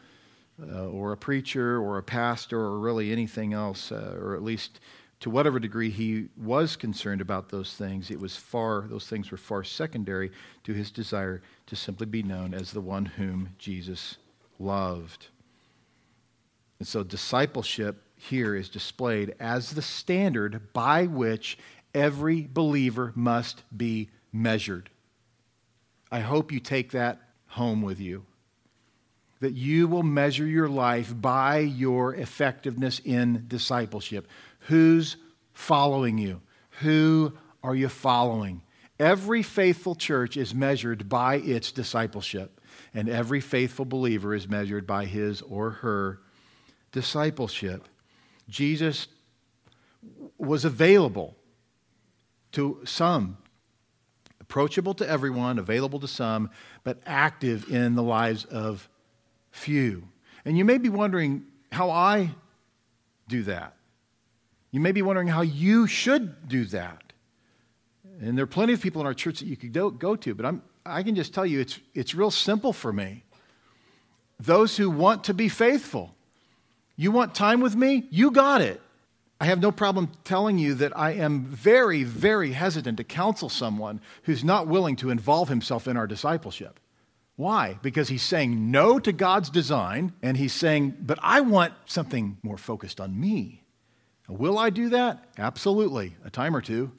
[0.60, 4.80] uh, or a preacher or a pastor or really anything else, uh, or at least
[5.20, 9.38] to whatever degree he was concerned about those things, it was far, those things were
[9.38, 10.30] far secondary
[10.64, 14.18] to his desire to simply be known as the one whom Jesus
[14.58, 15.28] loved.
[16.78, 21.58] And so discipleship here is displayed as the standard by which
[21.94, 24.90] every believer must be measured.
[26.12, 28.26] I hope you take that home with you.
[29.40, 34.26] that you will measure your life by your effectiveness in discipleship.
[34.66, 35.16] Who's
[35.52, 36.40] following you?
[36.80, 38.62] Who are you following?
[38.98, 42.60] Every faithful church is measured by its discipleship,
[42.94, 46.20] and every faithful believer is measured by his or her
[46.92, 47.88] discipleship.
[48.48, 49.06] Jesus
[50.38, 51.36] was available
[52.52, 53.36] to some,
[54.40, 56.50] approachable to everyone, available to some,
[56.84, 58.88] but active in the lives of
[59.50, 60.08] few.
[60.44, 62.30] And you may be wondering how I
[63.28, 63.75] do that.
[64.70, 67.12] You may be wondering how you should do that.
[68.20, 70.46] And there are plenty of people in our church that you could go, to, but
[70.46, 73.24] I'm, I can just tell you it's, it's real simple for me.
[74.40, 76.14] Those who want to be faithful,
[76.96, 78.06] you want time with me?
[78.10, 78.80] You got it.
[79.38, 84.00] I have no problem telling you that I am very, very hesitant to counsel someone
[84.22, 86.80] who's not willing to involve himself in our discipleship.
[87.36, 87.78] Why?
[87.82, 92.56] Because he's saying no to God's design, and he's saying, but I want something more
[92.56, 93.62] focused on me.
[94.28, 95.24] Will I do that?
[95.38, 96.92] Absolutely, a time or two.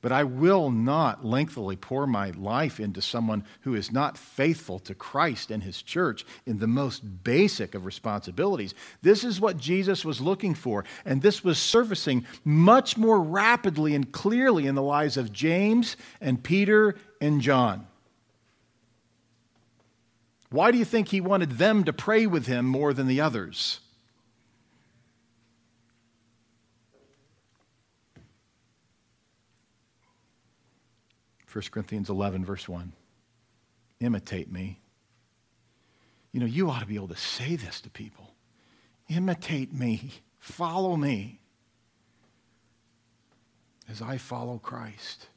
[0.00, 4.96] But I will not lengthily pour my life into someone who is not faithful to
[4.96, 8.74] Christ and his church in the most basic of responsibilities.
[9.02, 14.10] This is what Jesus was looking for, and this was surfacing much more rapidly and
[14.10, 17.86] clearly in the lives of James and Peter and John.
[20.50, 23.78] Why do you think he wanted them to pray with him more than the others?
[31.52, 32.92] 1 Corinthians 11, verse 1.
[34.00, 34.80] Imitate me.
[36.32, 38.34] You know, you ought to be able to say this to people.
[39.08, 40.12] Imitate me.
[40.38, 41.40] Follow me
[43.90, 45.28] as I follow Christ.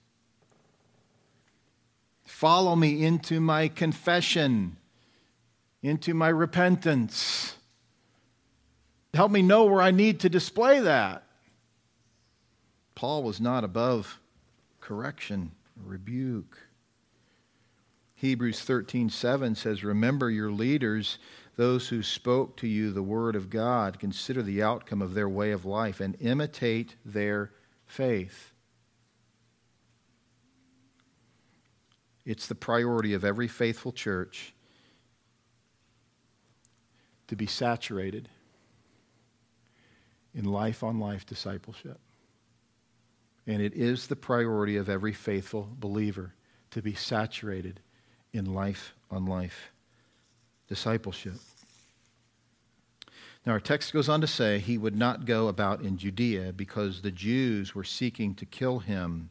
[2.24, 4.78] Follow me into my confession,
[5.84, 7.56] into my repentance.
[9.14, 11.24] Help me know where I need to display that.
[12.96, 14.20] Paul was not above
[14.80, 16.58] correction rebuke.
[18.16, 21.20] Hebrews 13:7 says, "Remember your leaders,
[21.56, 24.00] those who spoke to you the word of God.
[24.00, 27.54] Consider the outcome of their way of life and imitate their
[27.86, 28.54] faith."
[32.24, 34.54] It's the priority of every faithful church
[37.28, 38.30] to be saturated
[40.34, 42.00] in life on life discipleship.
[43.48, 46.34] And it is the priority of every faithful believer
[46.72, 47.80] to be saturated
[48.34, 49.72] in life on life
[50.68, 51.36] discipleship.
[53.46, 57.02] Now, our text goes on to say he would not go about in Judea because
[57.02, 59.30] the Jews were seeking to kill him.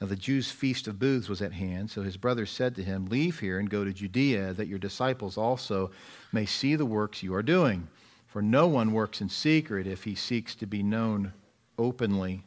[0.00, 3.06] Now, the Jews' feast of booths was at hand, so his brothers said to him,
[3.06, 5.90] Leave here and go to Judea, that your disciples also
[6.32, 7.88] may see the works you are doing.
[8.26, 11.32] For no one works in secret if he seeks to be known
[11.78, 12.42] openly.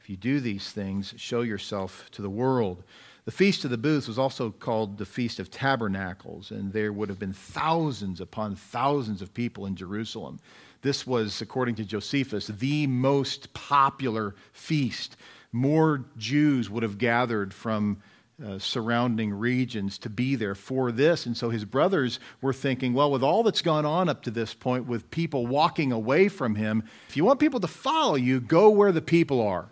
[0.00, 2.82] If you do these things, show yourself to the world.
[3.24, 7.08] The Feast of the Booths was also called the Feast of Tabernacles, and there would
[7.08, 10.40] have been thousands upon thousands of people in Jerusalem.
[10.82, 15.16] This was, according to Josephus, the most popular feast.
[15.52, 18.02] More Jews would have gathered from
[18.44, 21.26] uh, surrounding regions to be there for this.
[21.26, 24.54] And so his brothers were thinking, well, with all that's gone on up to this
[24.54, 28.70] point, with people walking away from him, if you want people to follow you, go
[28.70, 29.68] where the people are.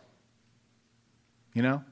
[1.54, 1.84] You know?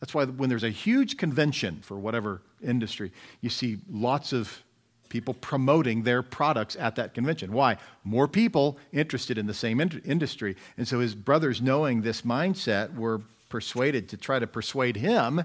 [0.00, 4.62] That's why when there's a huge convention for whatever industry, you see lots of
[5.08, 7.52] people promoting their products at that convention.
[7.52, 7.78] Why?
[8.04, 10.56] More people interested in the same in- industry.
[10.76, 15.44] And so his brothers, knowing this mindset, were persuaded to try to persuade him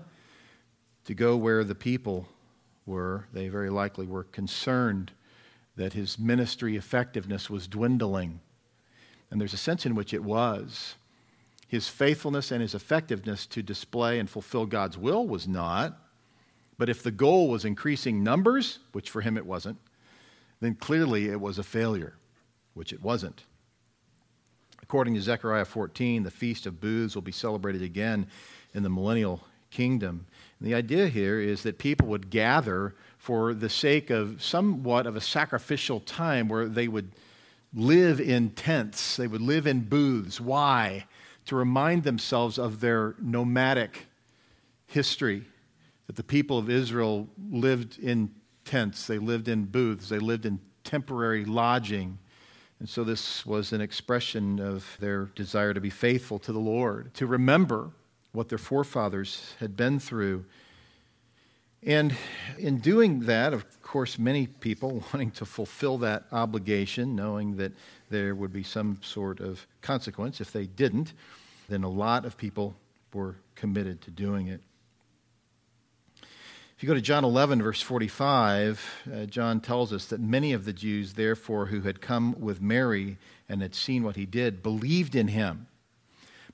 [1.05, 2.27] to go where the people
[2.85, 3.25] were.
[3.33, 5.11] They very likely were concerned
[5.75, 8.39] that his ministry effectiveness was dwindling.
[9.31, 10.95] And there's a sense in which it was.
[11.67, 15.97] His faithfulness and his effectiveness to display and fulfill God's will was not.
[16.77, 19.79] But if the goal was increasing numbers, which for him it wasn't,
[20.59, 22.13] then clearly it was a failure,
[22.73, 23.43] which it wasn't.
[24.83, 28.27] According to Zechariah 14, the Feast of Booths will be celebrated again
[28.73, 29.43] in the millennial
[29.73, 30.25] kingdom.
[30.59, 35.15] And the idea here is that people would gather for the sake of somewhat of
[35.15, 37.11] a sacrificial time where they would
[37.73, 40.39] live in tents, they would live in booths.
[40.39, 41.05] Why?
[41.47, 44.05] To remind themselves of their nomadic
[44.85, 45.43] history,
[46.07, 48.29] that the people of Israel lived in
[48.63, 52.19] tents, they lived in booths, they lived in temporary lodging.
[52.79, 57.13] And so this was an expression of their desire to be faithful to the Lord,
[57.15, 57.91] to remember
[58.33, 60.43] what their forefathers had been through.
[61.85, 62.15] And
[62.57, 67.71] in doing that, of course, many people wanting to fulfill that obligation, knowing that
[68.09, 71.13] there would be some sort of consequence if they didn't,
[71.69, 72.75] then a lot of people
[73.13, 74.61] were committed to doing it.
[76.75, 80.65] If you go to John 11, verse 45, uh, John tells us that many of
[80.65, 83.17] the Jews, therefore, who had come with Mary
[83.47, 85.67] and had seen what he did, believed in him.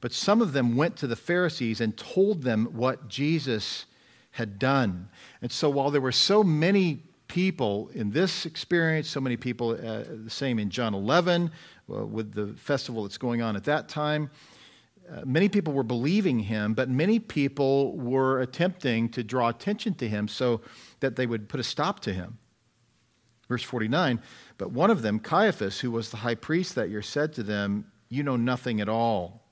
[0.01, 3.85] But some of them went to the Pharisees and told them what Jesus
[4.31, 5.09] had done.
[5.41, 10.03] And so while there were so many people in this experience, so many people, uh,
[10.23, 11.51] the same in John 11,
[11.89, 14.31] uh, with the festival that's going on at that time,
[15.11, 20.07] uh, many people were believing him, but many people were attempting to draw attention to
[20.07, 20.61] him so
[20.99, 22.37] that they would put a stop to him.
[23.47, 24.21] Verse 49
[24.57, 27.91] But one of them, Caiaphas, who was the high priest that year, said to them,
[28.09, 29.48] You know nothing at all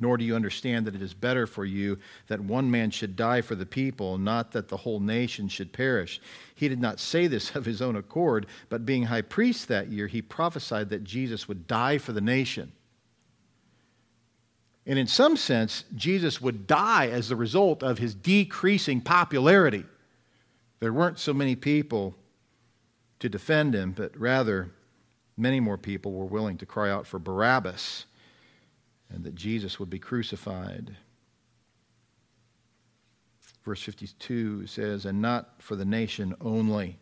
[0.00, 3.42] nor do you understand that it is better for you that one man should die
[3.42, 6.20] for the people, not that the whole nation should perish.
[6.54, 10.06] He did not say this of his own accord, but being high priest that year,
[10.06, 12.72] he prophesied that Jesus would die for the nation.
[14.86, 19.84] And in some sense, Jesus would die as the result of his decreasing popularity.
[20.80, 22.14] There weren't so many people
[23.18, 24.70] to defend him, but rather,
[25.36, 28.06] many more people were willing to cry out for Barabbas
[29.12, 30.96] and that Jesus would be crucified.
[33.64, 36.98] Verse 52 says, And not for the nation only,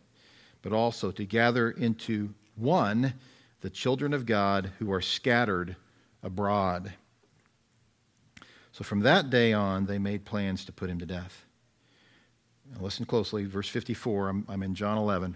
[0.61, 3.13] but also to gather into one
[3.61, 5.75] the children of God who are scattered
[6.23, 6.93] abroad.
[8.71, 11.45] So from that day on, they made plans to put him to death.
[12.73, 14.29] Now listen closely, verse 54.
[14.29, 15.35] I'm, I'm in John 11.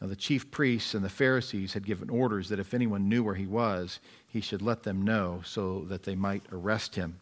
[0.00, 3.34] Now, the chief priests and the Pharisees had given orders that if anyone knew where
[3.34, 7.18] he was, he should let them know so that they might arrest him.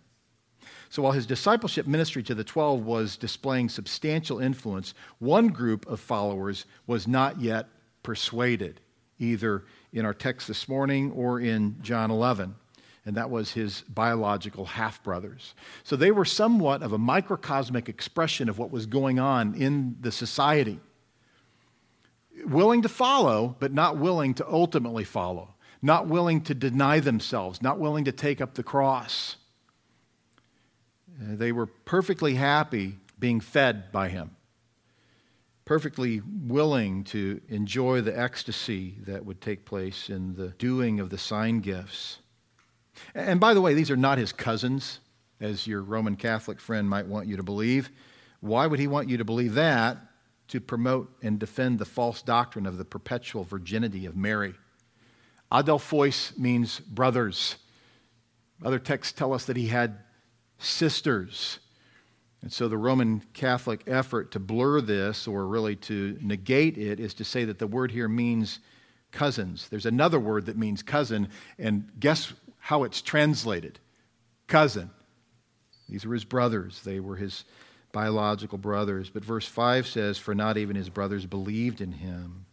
[0.89, 6.01] So, while his discipleship ministry to the twelve was displaying substantial influence, one group of
[6.01, 7.69] followers was not yet
[8.03, 8.81] persuaded,
[9.19, 12.57] either in our text this morning or in John 11
[13.07, 15.55] and that was his biological half brothers.
[15.83, 20.11] So they were somewhat of a microcosmic expression of what was going on in the
[20.11, 20.81] society
[22.45, 27.79] willing to follow, but not willing to ultimately follow, not willing to deny themselves, not
[27.79, 29.37] willing to take up the cross.
[31.21, 34.35] Uh, they were perfectly happy being fed by him,
[35.65, 41.19] perfectly willing to enjoy the ecstasy that would take place in the doing of the
[41.19, 42.19] sign gifts.
[43.15, 45.01] And by the way, these are not his cousins,
[45.41, 47.91] as your Roman Catholic friend might want you to believe.
[48.41, 49.99] Why would he want you to believe that?
[50.49, 54.55] To promote and defend the false doctrine of the perpetual virginity of Mary.
[55.51, 57.57] Adelphois means brothers.
[58.65, 59.99] Other texts tell us that he had
[60.59, 61.59] sisters.
[62.43, 67.15] And so the Roman Catholic effort to blur this, or really to negate it, is
[67.15, 68.61] to say that the word here means
[69.13, 69.69] cousins.
[69.71, 71.29] There's another word that means cousin,
[71.59, 73.79] and guess how it's translated?
[74.47, 74.91] Cousin.
[75.89, 77.45] These were his brothers, they were his
[77.95, 79.09] biological brothers.
[79.09, 82.45] But verse 5 says, For not even his brothers believed in him.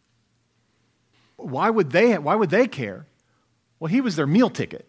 [1.35, 3.07] Why would they, why would they care?
[3.79, 4.87] Well, he was their meal ticket.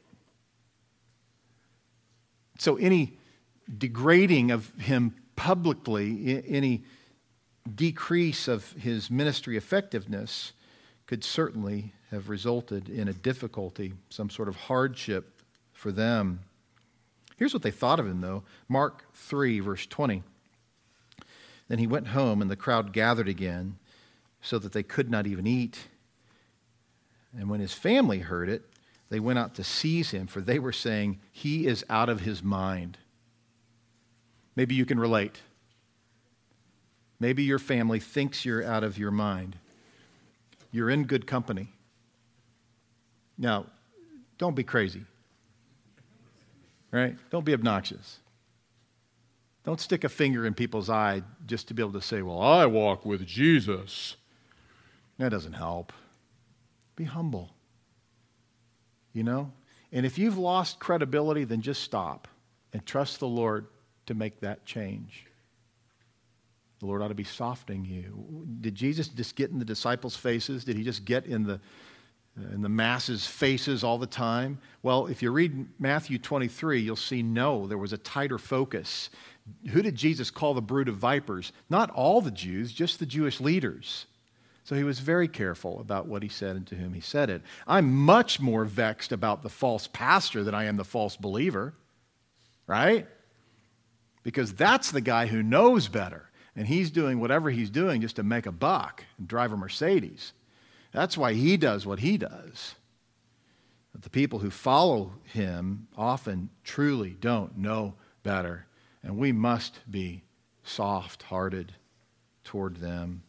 [2.59, 3.19] So any
[3.77, 6.85] degrading of him publicly, any
[7.75, 10.53] decrease of his ministry effectiveness
[11.07, 15.41] could certainly have resulted in a difficulty, some sort of hardship
[15.73, 16.41] for them.
[17.37, 20.23] Here's what they thought of him, though Mark 3, verse 20.
[21.73, 23.79] Then he went home, and the crowd gathered again,
[24.43, 25.79] so that they could not even eat.
[27.35, 28.63] And when his family heard it,
[29.09, 32.43] they went out to seize him, for they were saying, He is out of his
[32.43, 32.99] mind.
[34.55, 35.41] Maybe you can relate.
[37.19, 39.57] Maybe your family thinks you're out of your mind.
[40.73, 41.69] You're in good company.
[43.39, 43.65] Now,
[44.37, 45.07] don't be crazy,
[46.91, 47.17] right?
[47.31, 48.19] Don't be obnoxious.
[49.65, 52.67] Don't stick a finger in people's eye just to be able to say, Well, I
[52.67, 54.17] walk with Jesus.
[55.19, 55.93] That doesn't help.
[56.97, 57.55] Be humble.
[59.13, 59.53] You know?
[59.93, 62.27] And if you've lost credibility, then just stop
[62.73, 63.67] and trust the Lord
[64.07, 65.27] to make that change.
[66.81, 68.47] The Lord ought to be softening you.
[68.61, 70.65] Did Jesus just get in the disciples' faces?
[70.65, 71.61] Did he just get in the,
[72.39, 74.59] Uh, in the masses' faces all the time?
[74.83, 79.11] Well, if you read Matthew 23, you'll see no, there was a tighter focus.
[79.71, 81.53] Who did Jesus call the brood of vipers?
[81.69, 84.07] Not all the Jews, just the Jewish leaders.
[84.65, 87.43] So he was very careful about what he said and to whom he said it.
[87.67, 91.75] I'm much more vexed about the false pastor than I am the false believer,
[92.67, 93.07] right?
[94.23, 98.23] Because that's the guy who knows better and he's doing whatever he's doing just to
[98.23, 100.33] make a buck and drive a Mercedes.
[100.93, 102.75] That's why he does what he does.
[103.93, 108.67] But the people who follow him often truly don't know better,
[109.03, 110.23] and we must be
[110.63, 111.75] soft hearted
[112.45, 113.23] toward them.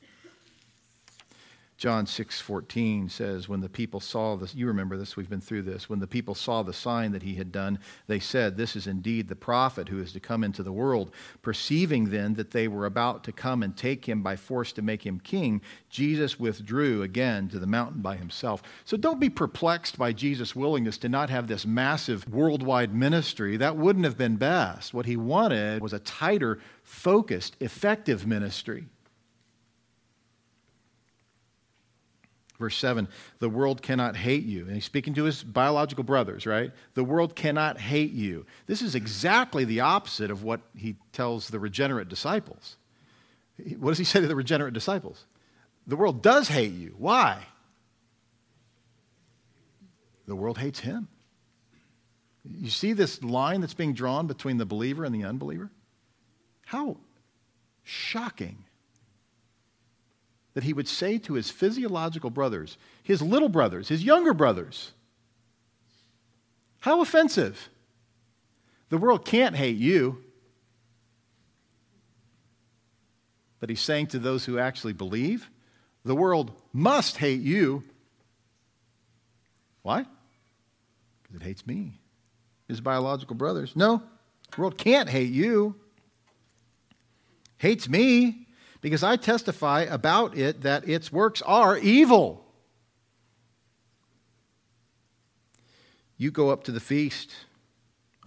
[1.83, 5.89] John 6:14 says when the people saw this you remember this we've been through this
[5.89, 7.77] when the people saw the sign that he had done
[8.07, 11.11] they said this is indeed the prophet who is to come into the world
[11.41, 15.05] perceiving then that they were about to come and take him by force to make
[15.05, 18.63] him king Jesus withdrew again to the mountain by himself.
[18.83, 23.57] So don't be perplexed by Jesus willingness to not have this massive worldwide ministry.
[23.57, 24.91] That wouldn't have been best.
[24.91, 28.87] What he wanted was a tighter focused effective ministry
[32.63, 33.09] Verse 7
[33.39, 34.65] the world cannot hate you.
[34.65, 36.71] And he's speaking to his biological brothers, right?
[36.93, 38.45] The world cannot hate you.
[38.67, 42.77] This is exactly the opposite of what he tells the regenerate disciples.
[43.77, 45.25] What does he say to the regenerate disciples?
[45.87, 46.95] The world does hate you.
[46.97, 47.47] Why?
[50.25, 51.09] The world hates him.
[52.45, 55.69] You see this line that's being drawn between the believer and the unbeliever?
[56.67, 56.95] How
[57.83, 58.63] shocking
[60.53, 64.91] that he would say to his physiological brothers, his little brothers, his younger brothers,
[66.79, 67.69] How offensive!
[68.89, 70.23] The world can't hate you.
[73.59, 75.49] But he's saying to those who actually believe,
[76.05, 77.83] the world must hate you.
[79.81, 80.05] Why?
[81.23, 81.93] Because it hates me,
[82.67, 83.75] his biological brothers.
[83.75, 84.03] No,
[84.53, 85.75] the world can't hate you.
[87.57, 88.42] Hates me
[88.83, 92.45] because I testify about it that its works are evil.
[96.17, 97.33] You go up to the feast.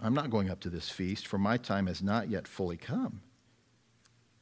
[0.01, 3.21] I'm not going up to this feast, for my time has not yet fully come.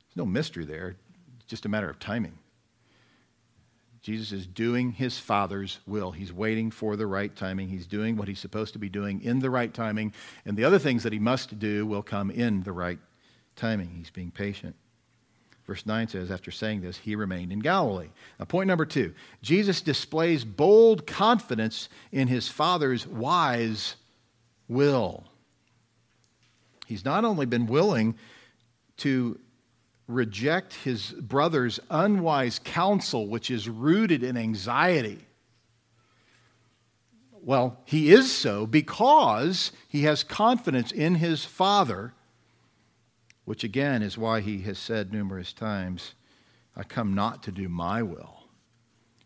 [0.08, 0.96] There's no mystery there,
[1.36, 2.38] it's just a matter of timing.
[4.02, 6.12] Jesus is doing his Father's will.
[6.12, 7.68] He's waiting for the right timing.
[7.68, 10.14] He's doing what he's supposed to be doing in the right timing.
[10.46, 13.00] And the other things that he must do will come in the right
[13.56, 13.96] timing.
[13.98, 14.76] He's being patient.
[15.68, 18.10] Verse 9 says, after saying this, he remained in Galilee.
[18.38, 23.96] Now, point number two Jesus displays bold confidence in his Father's wise
[24.68, 25.24] will.
[26.86, 28.16] He's not only been willing
[28.98, 29.40] to
[30.08, 35.26] reject his brother's unwise counsel, which is rooted in anxiety.
[37.42, 42.14] Well, he is so because he has confidence in his Father
[43.46, 46.14] which again is why he has said numerous times,
[46.76, 48.44] I come not to do my will,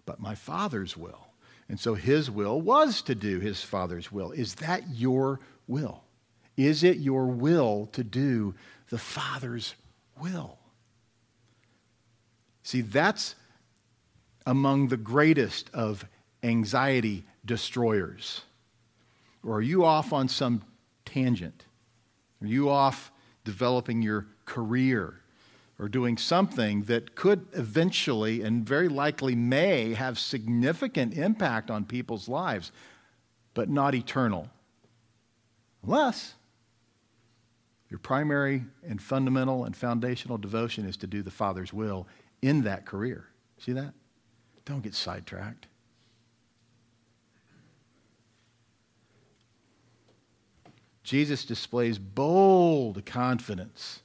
[0.06, 1.28] but my Father's will.
[1.68, 4.32] And so his will was to do his Father's will.
[4.32, 6.04] Is that your will?
[6.58, 8.56] Is it your will to do
[8.90, 9.76] the Father's
[10.22, 10.58] will?
[12.64, 13.36] See, that's
[14.46, 16.06] among the greatest of
[16.44, 18.42] anxiety destroyers.
[19.44, 20.64] Or are you off on some
[21.06, 21.66] tangent?
[22.42, 23.12] Are you off
[23.44, 25.22] developing your career
[25.80, 32.28] or doing something that could eventually and very likely may have significant impact on people's
[32.28, 32.72] lives,
[33.54, 34.50] but not eternal.
[35.84, 36.36] Unless
[37.90, 42.08] your primary and fundamental and foundational devotion is to do the Father's will
[42.42, 43.28] in that career.
[43.58, 43.94] See that?
[44.66, 45.69] Don't get sidetracked.
[51.10, 54.02] Jesus displays bold confidence.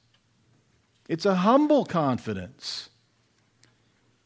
[1.07, 2.89] It's a humble confidence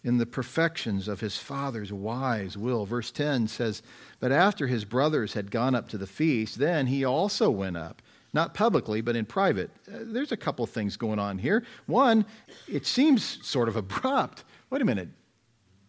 [0.05, 2.87] in the perfections of his Father's wise will.
[2.87, 3.83] Verse 10 says,
[4.20, 8.01] But after his brothers had gone up to the feast, then he also went up.
[8.33, 9.72] Not publicly, but in private.
[9.93, 11.64] Uh, there's a couple things going on here.
[11.87, 12.26] One,
[12.68, 14.45] it seems sort of abrupt.
[14.70, 15.09] Wait a minute.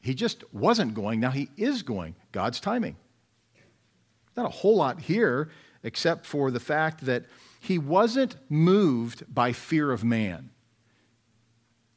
[0.01, 2.15] He just wasn't going, now he is going.
[2.31, 2.95] God's timing.
[4.35, 5.51] Not a whole lot here
[5.83, 7.25] except for the fact that
[7.59, 10.49] he wasn't moved by fear of man.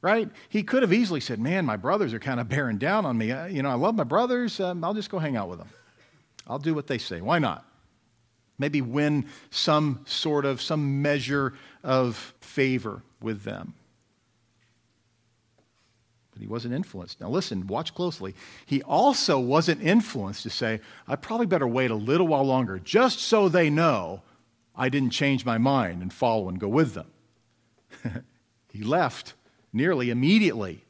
[0.00, 0.28] Right?
[0.48, 3.28] He could have easily said, Man, my brothers are kind of bearing down on me.
[3.28, 4.58] You know, I love my brothers.
[4.58, 5.68] Um, I'll just go hang out with them.
[6.48, 7.20] I'll do what they say.
[7.20, 7.64] Why not?
[8.58, 11.54] Maybe win some sort of, some measure
[11.84, 13.74] of favor with them.
[16.32, 17.20] But he wasn't influenced.
[17.20, 18.34] Now, listen, watch closely.
[18.64, 23.20] He also wasn't influenced to say, I probably better wait a little while longer just
[23.20, 24.22] so they know
[24.74, 27.10] I didn't change my mind and follow and go with them.
[28.72, 29.34] he left
[29.72, 30.84] nearly immediately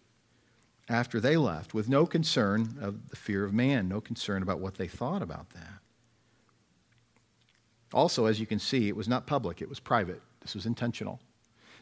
[0.88, 4.76] after they left with no concern of the fear of man, no concern about what
[4.76, 5.80] they thought about that.
[7.92, 10.22] Also, as you can see, it was not public, it was private.
[10.40, 11.20] This was intentional.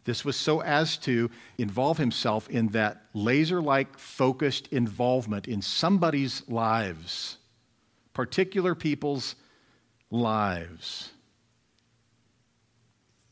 [0.04, 6.42] This was so as to involve himself in that laser like focused involvement in somebody's
[6.48, 7.38] lives,
[8.14, 9.36] particular people's
[10.10, 11.10] lives.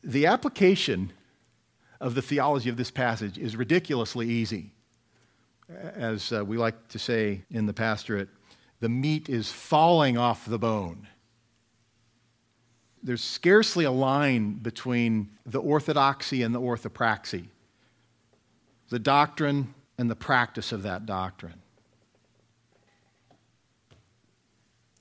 [0.03, 1.11] The application
[1.99, 4.71] of the theology of this passage is ridiculously easy.
[5.69, 8.29] As uh, we like to say in the pastorate,
[8.79, 11.07] the meat is falling off the bone
[13.03, 17.45] there's scarcely a line between the orthodoxy and the orthopraxy,
[18.89, 21.61] the doctrine and the practice of that doctrine.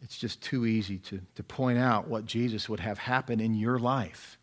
[0.02, 3.78] It's just too easy to, to point out what Jesus would have happen in your
[3.78, 4.38] life,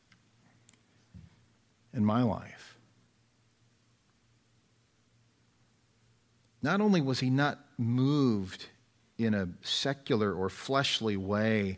[1.93, 2.77] in my life.
[6.61, 8.67] Not only was he not moved
[9.17, 11.77] in a secular or fleshly way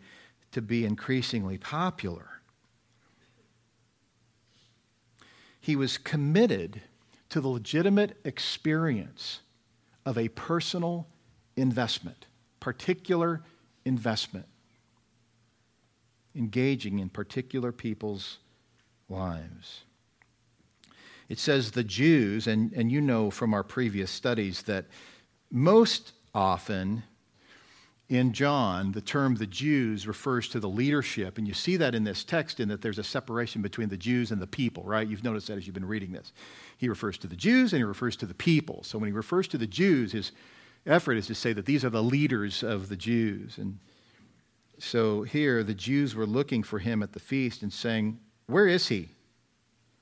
[0.58, 2.42] to be increasingly popular.
[5.62, 6.82] He was committed
[7.30, 9.42] to the legitimate experience
[10.04, 11.06] of a personal
[11.56, 12.26] investment,
[12.60, 13.44] particular
[13.86, 14.48] investment,
[16.36, 18.40] engaging in particular people's
[19.10, 19.82] lives.
[21.30, 24.86] It says the Jews, and, and you know from our previous studies that
[25.52, 27.04] most often
[28.10, 31.38] in John, the term the Jews refers to the leadership.
[31.38, 34.32] And you see that in this text, in that there's a separation between the Jews
[34.32, 35.08] and the people, right?
[35.08, 36.32] You've noticed that as you've been reading this.
[36.78, 38.82] He refers to the Jews and he refers to the people.
[38.84, 40.32] So when he refers to the Jews, his
[40.86, 43.58] effort is to say that these are the leaders of the Jews.
[43.58, 43.78] And
[44.80, 48.88] so here, the Jews were looking for him at the feast and saying, Where is
[48.88, 49.10] he?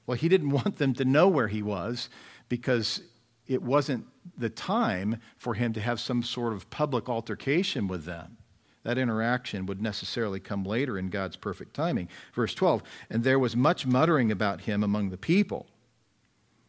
[0.05, 2.09] Well, he didn't want them to know where he was
[2.49, 3.01] because
[3.47, 4.05] it wasn't
[4.37, 8.37] the time for him to have some sort of public altercation with them.
[8.83, 12.07] That interaction would necessarily come later in God's perfect timing.
[12.33, 15.65] Verse 12, and there was much muttering about him among the people.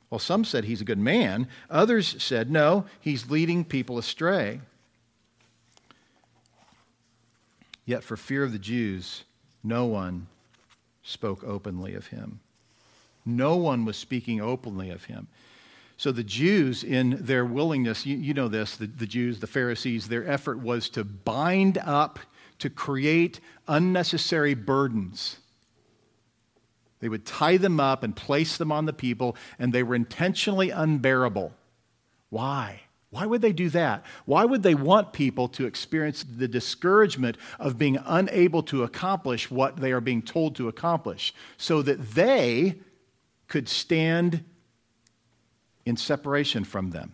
[0.08, 4.60] Well, some said he's a good man, others said, no, he's leading people astray.
[7.84, 9.24] Yet, for fear of the Jews,
[9.62, 10.26] no one
[11.02, 12.40] spoke openly of him.
[13.24, 15.28] No one was speaking openly of him.
[15.96, 20.08] So the Jews, in their willingness, you, you know this, the, the Jews, the Pharisees,
[20.08, 22.18] their effort was to bind up,
[22.58, 25.38] to create unnecessary burdens.
[27.00, 30.70] They would tie them up and place them on the people, and they were intentionally
[30.70, 31.52] unbearable.
[32.28, 32.82] Why?
[33.10, 34.04] Why would they do that?
[34.26, 39.76] Why would they want people to experience the discouragement of being unable to accomplish what
[39.76, 42.76] they are being told to accomplish so that they
[43.48, 44.44] could stand
[45.86, 47.12] in separation from them,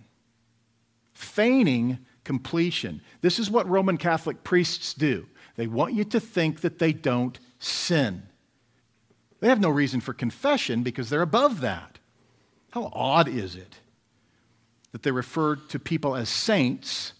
[1.12, 3.00] feigning completion.
[3.20, 5.26] This is what Roman Catholic priests do.
[5.56, 8.22] They want you to think that they don't sin.
[9.40, 11.98] They have no reason for confession because they're above that.
[12.70, 13.76] How odd is it
[14.92, 17.12] that they refer to people as saints,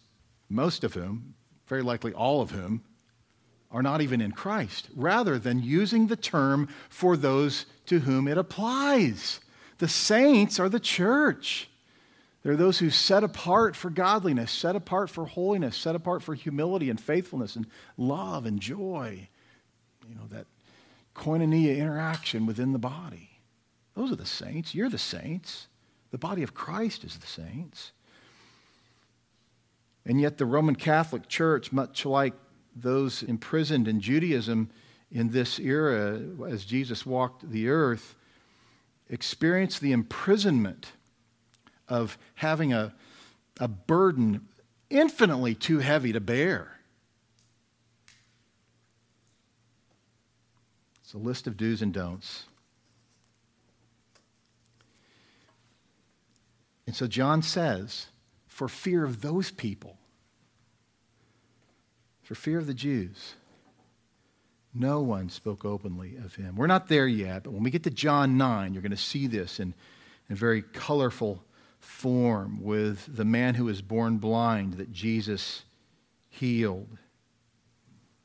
[0.49, 1.35] most of whom,
[1.67, 2.83] very likely all of whom,
[3.71, 8.37] are not even in Christ, rather than using the term for those to whom it
[8.39, 9.41] applies.
[9.83, 11.69] The saints are the church.
[12.45, 16.89] They're those who set apart for godliness, set apart for holiness, set apart for humility
[16.89, 17.67] and faithfulness and
[17.97, 19.29] love and joy.
[20.09, 20.47] You know, that
[21.17, 23.31] koinonia interaction within the body.
[23.97, 24.73] Those are the saints.
[24.73, 25.67] You're the saints.
[26.13, 27.91] The body of Christ is the saints.
[30.07, 32.35] And yet, the Roman Catholic Church, much like
[32.77, 34.71] those imprisoned in Judaism
[35.11, 38.15] in this era as Jesus walked the earth,
[39.13, 40.93] experience the imprisonment
[41.87, 42.95] of having a,
[43.61, 44.49] a burden
[44.91, 46.79] infinitely too heavy to bear.
[51.03, 52.47] It's a list of do's and don'ts.
[56.87, 58.07] And so John says,
[58.49, 59.99] for fear of those people,
[62.23, 63.35] for fear of the Jews,
[64.75, 66.57] no one spoke openly of him.
[66.57, 69.27] We're not there yet, but when we get to John 9, you're going to see
[69.27, 69.75] this in,
[70.31, 71.45] in very colorful
[71.79, 75.63] form with the man who was born blind that Jesus
[76.31, 76.97] healed.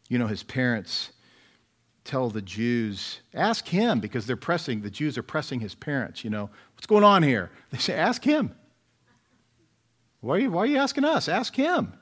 [0.07, 1.11] You know, his parents
[2.05, 6.29] tell the Jews, ask him, because they're pressing, the Jews are pressing his parents, you
[6.29, 7.51] know, what's going on here?
[7.71, 8.55] They say, ask him.
[10.21, 11.27] Why are you, why are you asking us?
[11.27, 11.93] Ask him.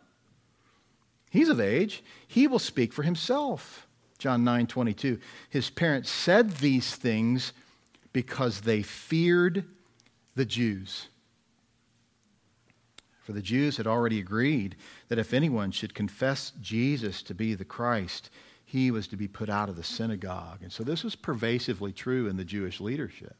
[1.32, 2.04] He's of age.
[2.28, 3.85] He will speak for himself.
[4.18, 5.20] John 9 22.
[5.50, 7.54] His parents said these things
[8.14, 9.66] because they feared
[10.36, 11.08] the Jews.
[13.24, 14.76] For the Jews had already agreed
[15.08, 18.30] that if anyone should confess Jesus to be the Christ,
[18.64, 20.60] he was to be put out of the synagogue.
[20.62, 23.36] And so this was pervasively true in the Jewish leadership.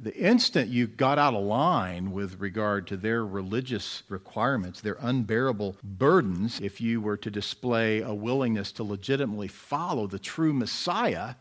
[0.00, 5.76] The instant you got out of line with regard to their religious requirements, their unbearable
[5.82, 11.34] burdens, if you were to display a willingness to legitimately follow the true Messiah,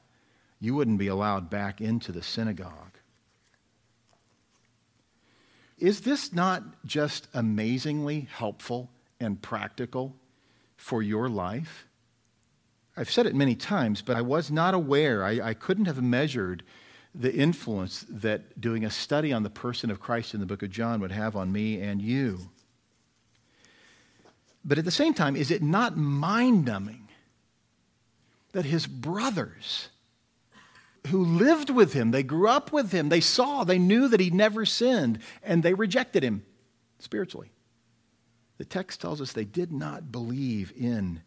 [0.59, 2.97] you wouldn't be allowed back into the synagogue.
[5.77, 8.89] Is this not just amazingly helpful
[9.19, 10.15] and practical
[10.75, 11.85] for your life?
[12.95, 16.63] I've said it many times, but I was not aware, I, I couldn't have measured
[17.19, 20.69] the influence that doing a study on the person of Christ in the book of
[20.69, 22.49] John would have on me and you.
[24.63, 27.07] But at the same time, is it not mind numbing
[28.51, 29.89] that his brothers,
[31.07, 34.29] who lived with him, they grew up with him, they saw, they knew that he
[34.29, 36.45] never sinned, and they rejected him
[36.99, 37.51] spiritually?
[38.57, 41.21] The text tells us they did not believe in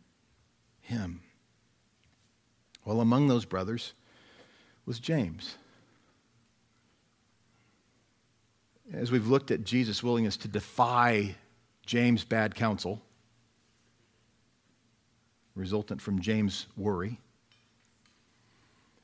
[0.81, 1.23] him.
[2.85, 3.95] Well, among those brothers
[4.87, 5.57] was James.
[8.93, 11.37] As we've looked at Jesus' willingness to defy
[11.87, 13.01] James' bad counsel,
[15.55, 17.21] resultant from James' worry,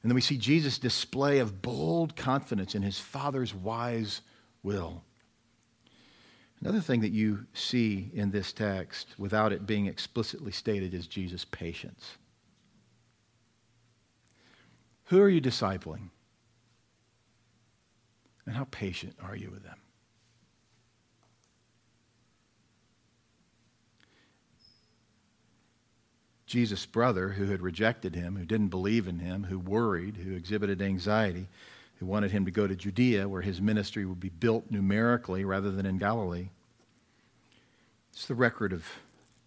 [0.02, 4.22] and then we see Jesus' display of bold confidence in his Father's wise
[4.62, 5.02] will.
[6.60, 11.44] Another thing that you see in this text, without it being explicitly stated, is Jesus'
[11.44, 12.18] patience.
[15.06, 16.10] Who are you discipling?
[18.46, 19.78] And how patient are you with them?
[26.46, 30.80] Jesus' brother, who had rejected him, who didn't believe in him, who worried, who exhibited
[30.80, 31.48] anxiety,
[31.98, 35.72] who wanted him to go to Judea, where his ministry would be built numerically rather
[35.72, 36.50] than in Galilee.
[38.12, 38.86] It's the record of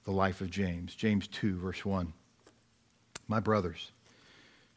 [0.03, 0.93] the life of James.
[0.93, 2.11] James 2, verse 1.
[3.29, 3.91] My brothers,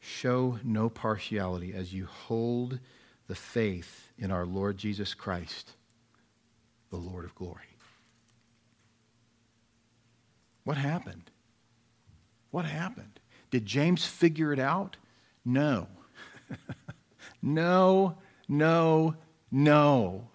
[0.05, 2.81] Show no partiality as you hold
[3.27, 5.73] the faith in our Lord Jesus Christ,
[6.91, 7.73] the Lord of glory.
[10.65, 11.31] What happened?
[12.51, 13.21] What happened?
[13.51, 14.97] Did James figure it out?
[15.45, 15.89] No.
[17.43, 18.17] no,
[18.49, 19.17] no,
[19.51, 20.29] no.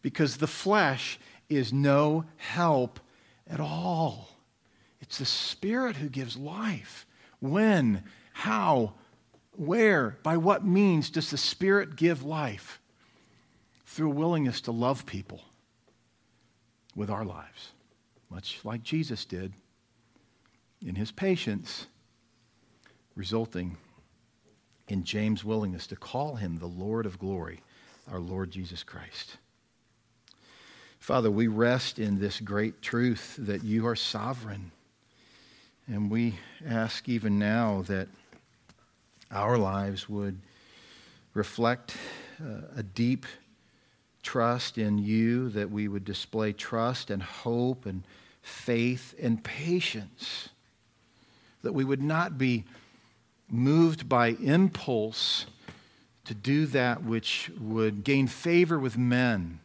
[0.00, 1.18] Because the flesh
[1.48, 3.00] is no help
[3.48, 4.28] at all.
[5.00, 7.06] It's the Spirit who gives life.
[7.40, 8.04] When?
[8.32, 8.94] How?
[9.56, 10.18] Where?
[10.22, 12.80] By what means does the Spirit give life?
[13.86, 15.42] Through a willingness to love people
[16.96, 17.72] with our lives,
[18.30, 19.52] much like Jesus did
[20.84, 21.86] in his patience,
[23.14, 23.76] resulting
[24.88, 27.60] in James' willingness to call him the Lord of glory,
[28.10, 29.36] our Lord Jesus Christ.
[30.98, 34.70] Father, we rest in this great truth that you are sovereign
[35.86, 36.34] and we
[36.66, 38.08] ask even now that
[39.32, 40.38] our lives would
[41.34, 41.96] reflect
[42.40, 43.26] uh, a deep
[44.22, 48.04] trust in you, that we would display trust and hope and
[48.42, 50.48] faith and patience,
[51.62, 52.64] that we would not be
[53.48, 55.46] moved by impulse
[56.24, 59.58] to do that which would gain favor with men,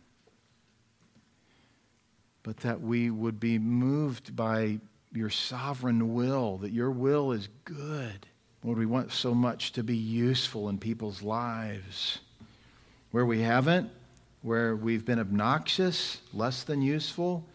[2.44, 4.80] but that we would be moved by
[5.14, 8.28] your sovereign will, that your will is good.
[8.68, 12.20] Lord, we want so much to be useful in people's lives.
[13.12, 13.90] Where we haven't,
[14.42, 17.46] where we've been obnoxious, less than useful,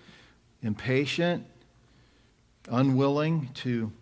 [0.62, 1.44] impatient,
[2.70, 3.92] unwilling to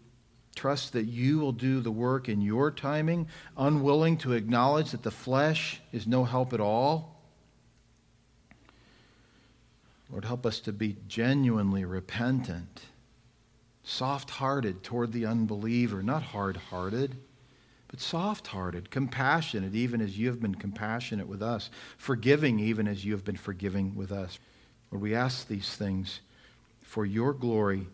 [0.54, 5.10] trust that you will do the work in your timing, unwilling to acknowledge that the
[5.10, 7.20] flesh is no help at all.
[10.12, 12.82] Lord, help us to be genuinely repentant
[13.82, 17.16] soft hearted toward the unbeliever, not hard hearted,
[17.88, 23.04] but soft hearted, compassionate, even as you have been compassionate with us, forgiving, even as
[23.04, 24.38] you have been forgiving with us.
[24.90, 26.20] Lord, we ask these things
[26.82, 27.86] for your glory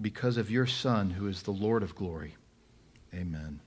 [0.00, 2.36] because of your Son, who is the Lord of glory.
[3.14, 3.60] Amen.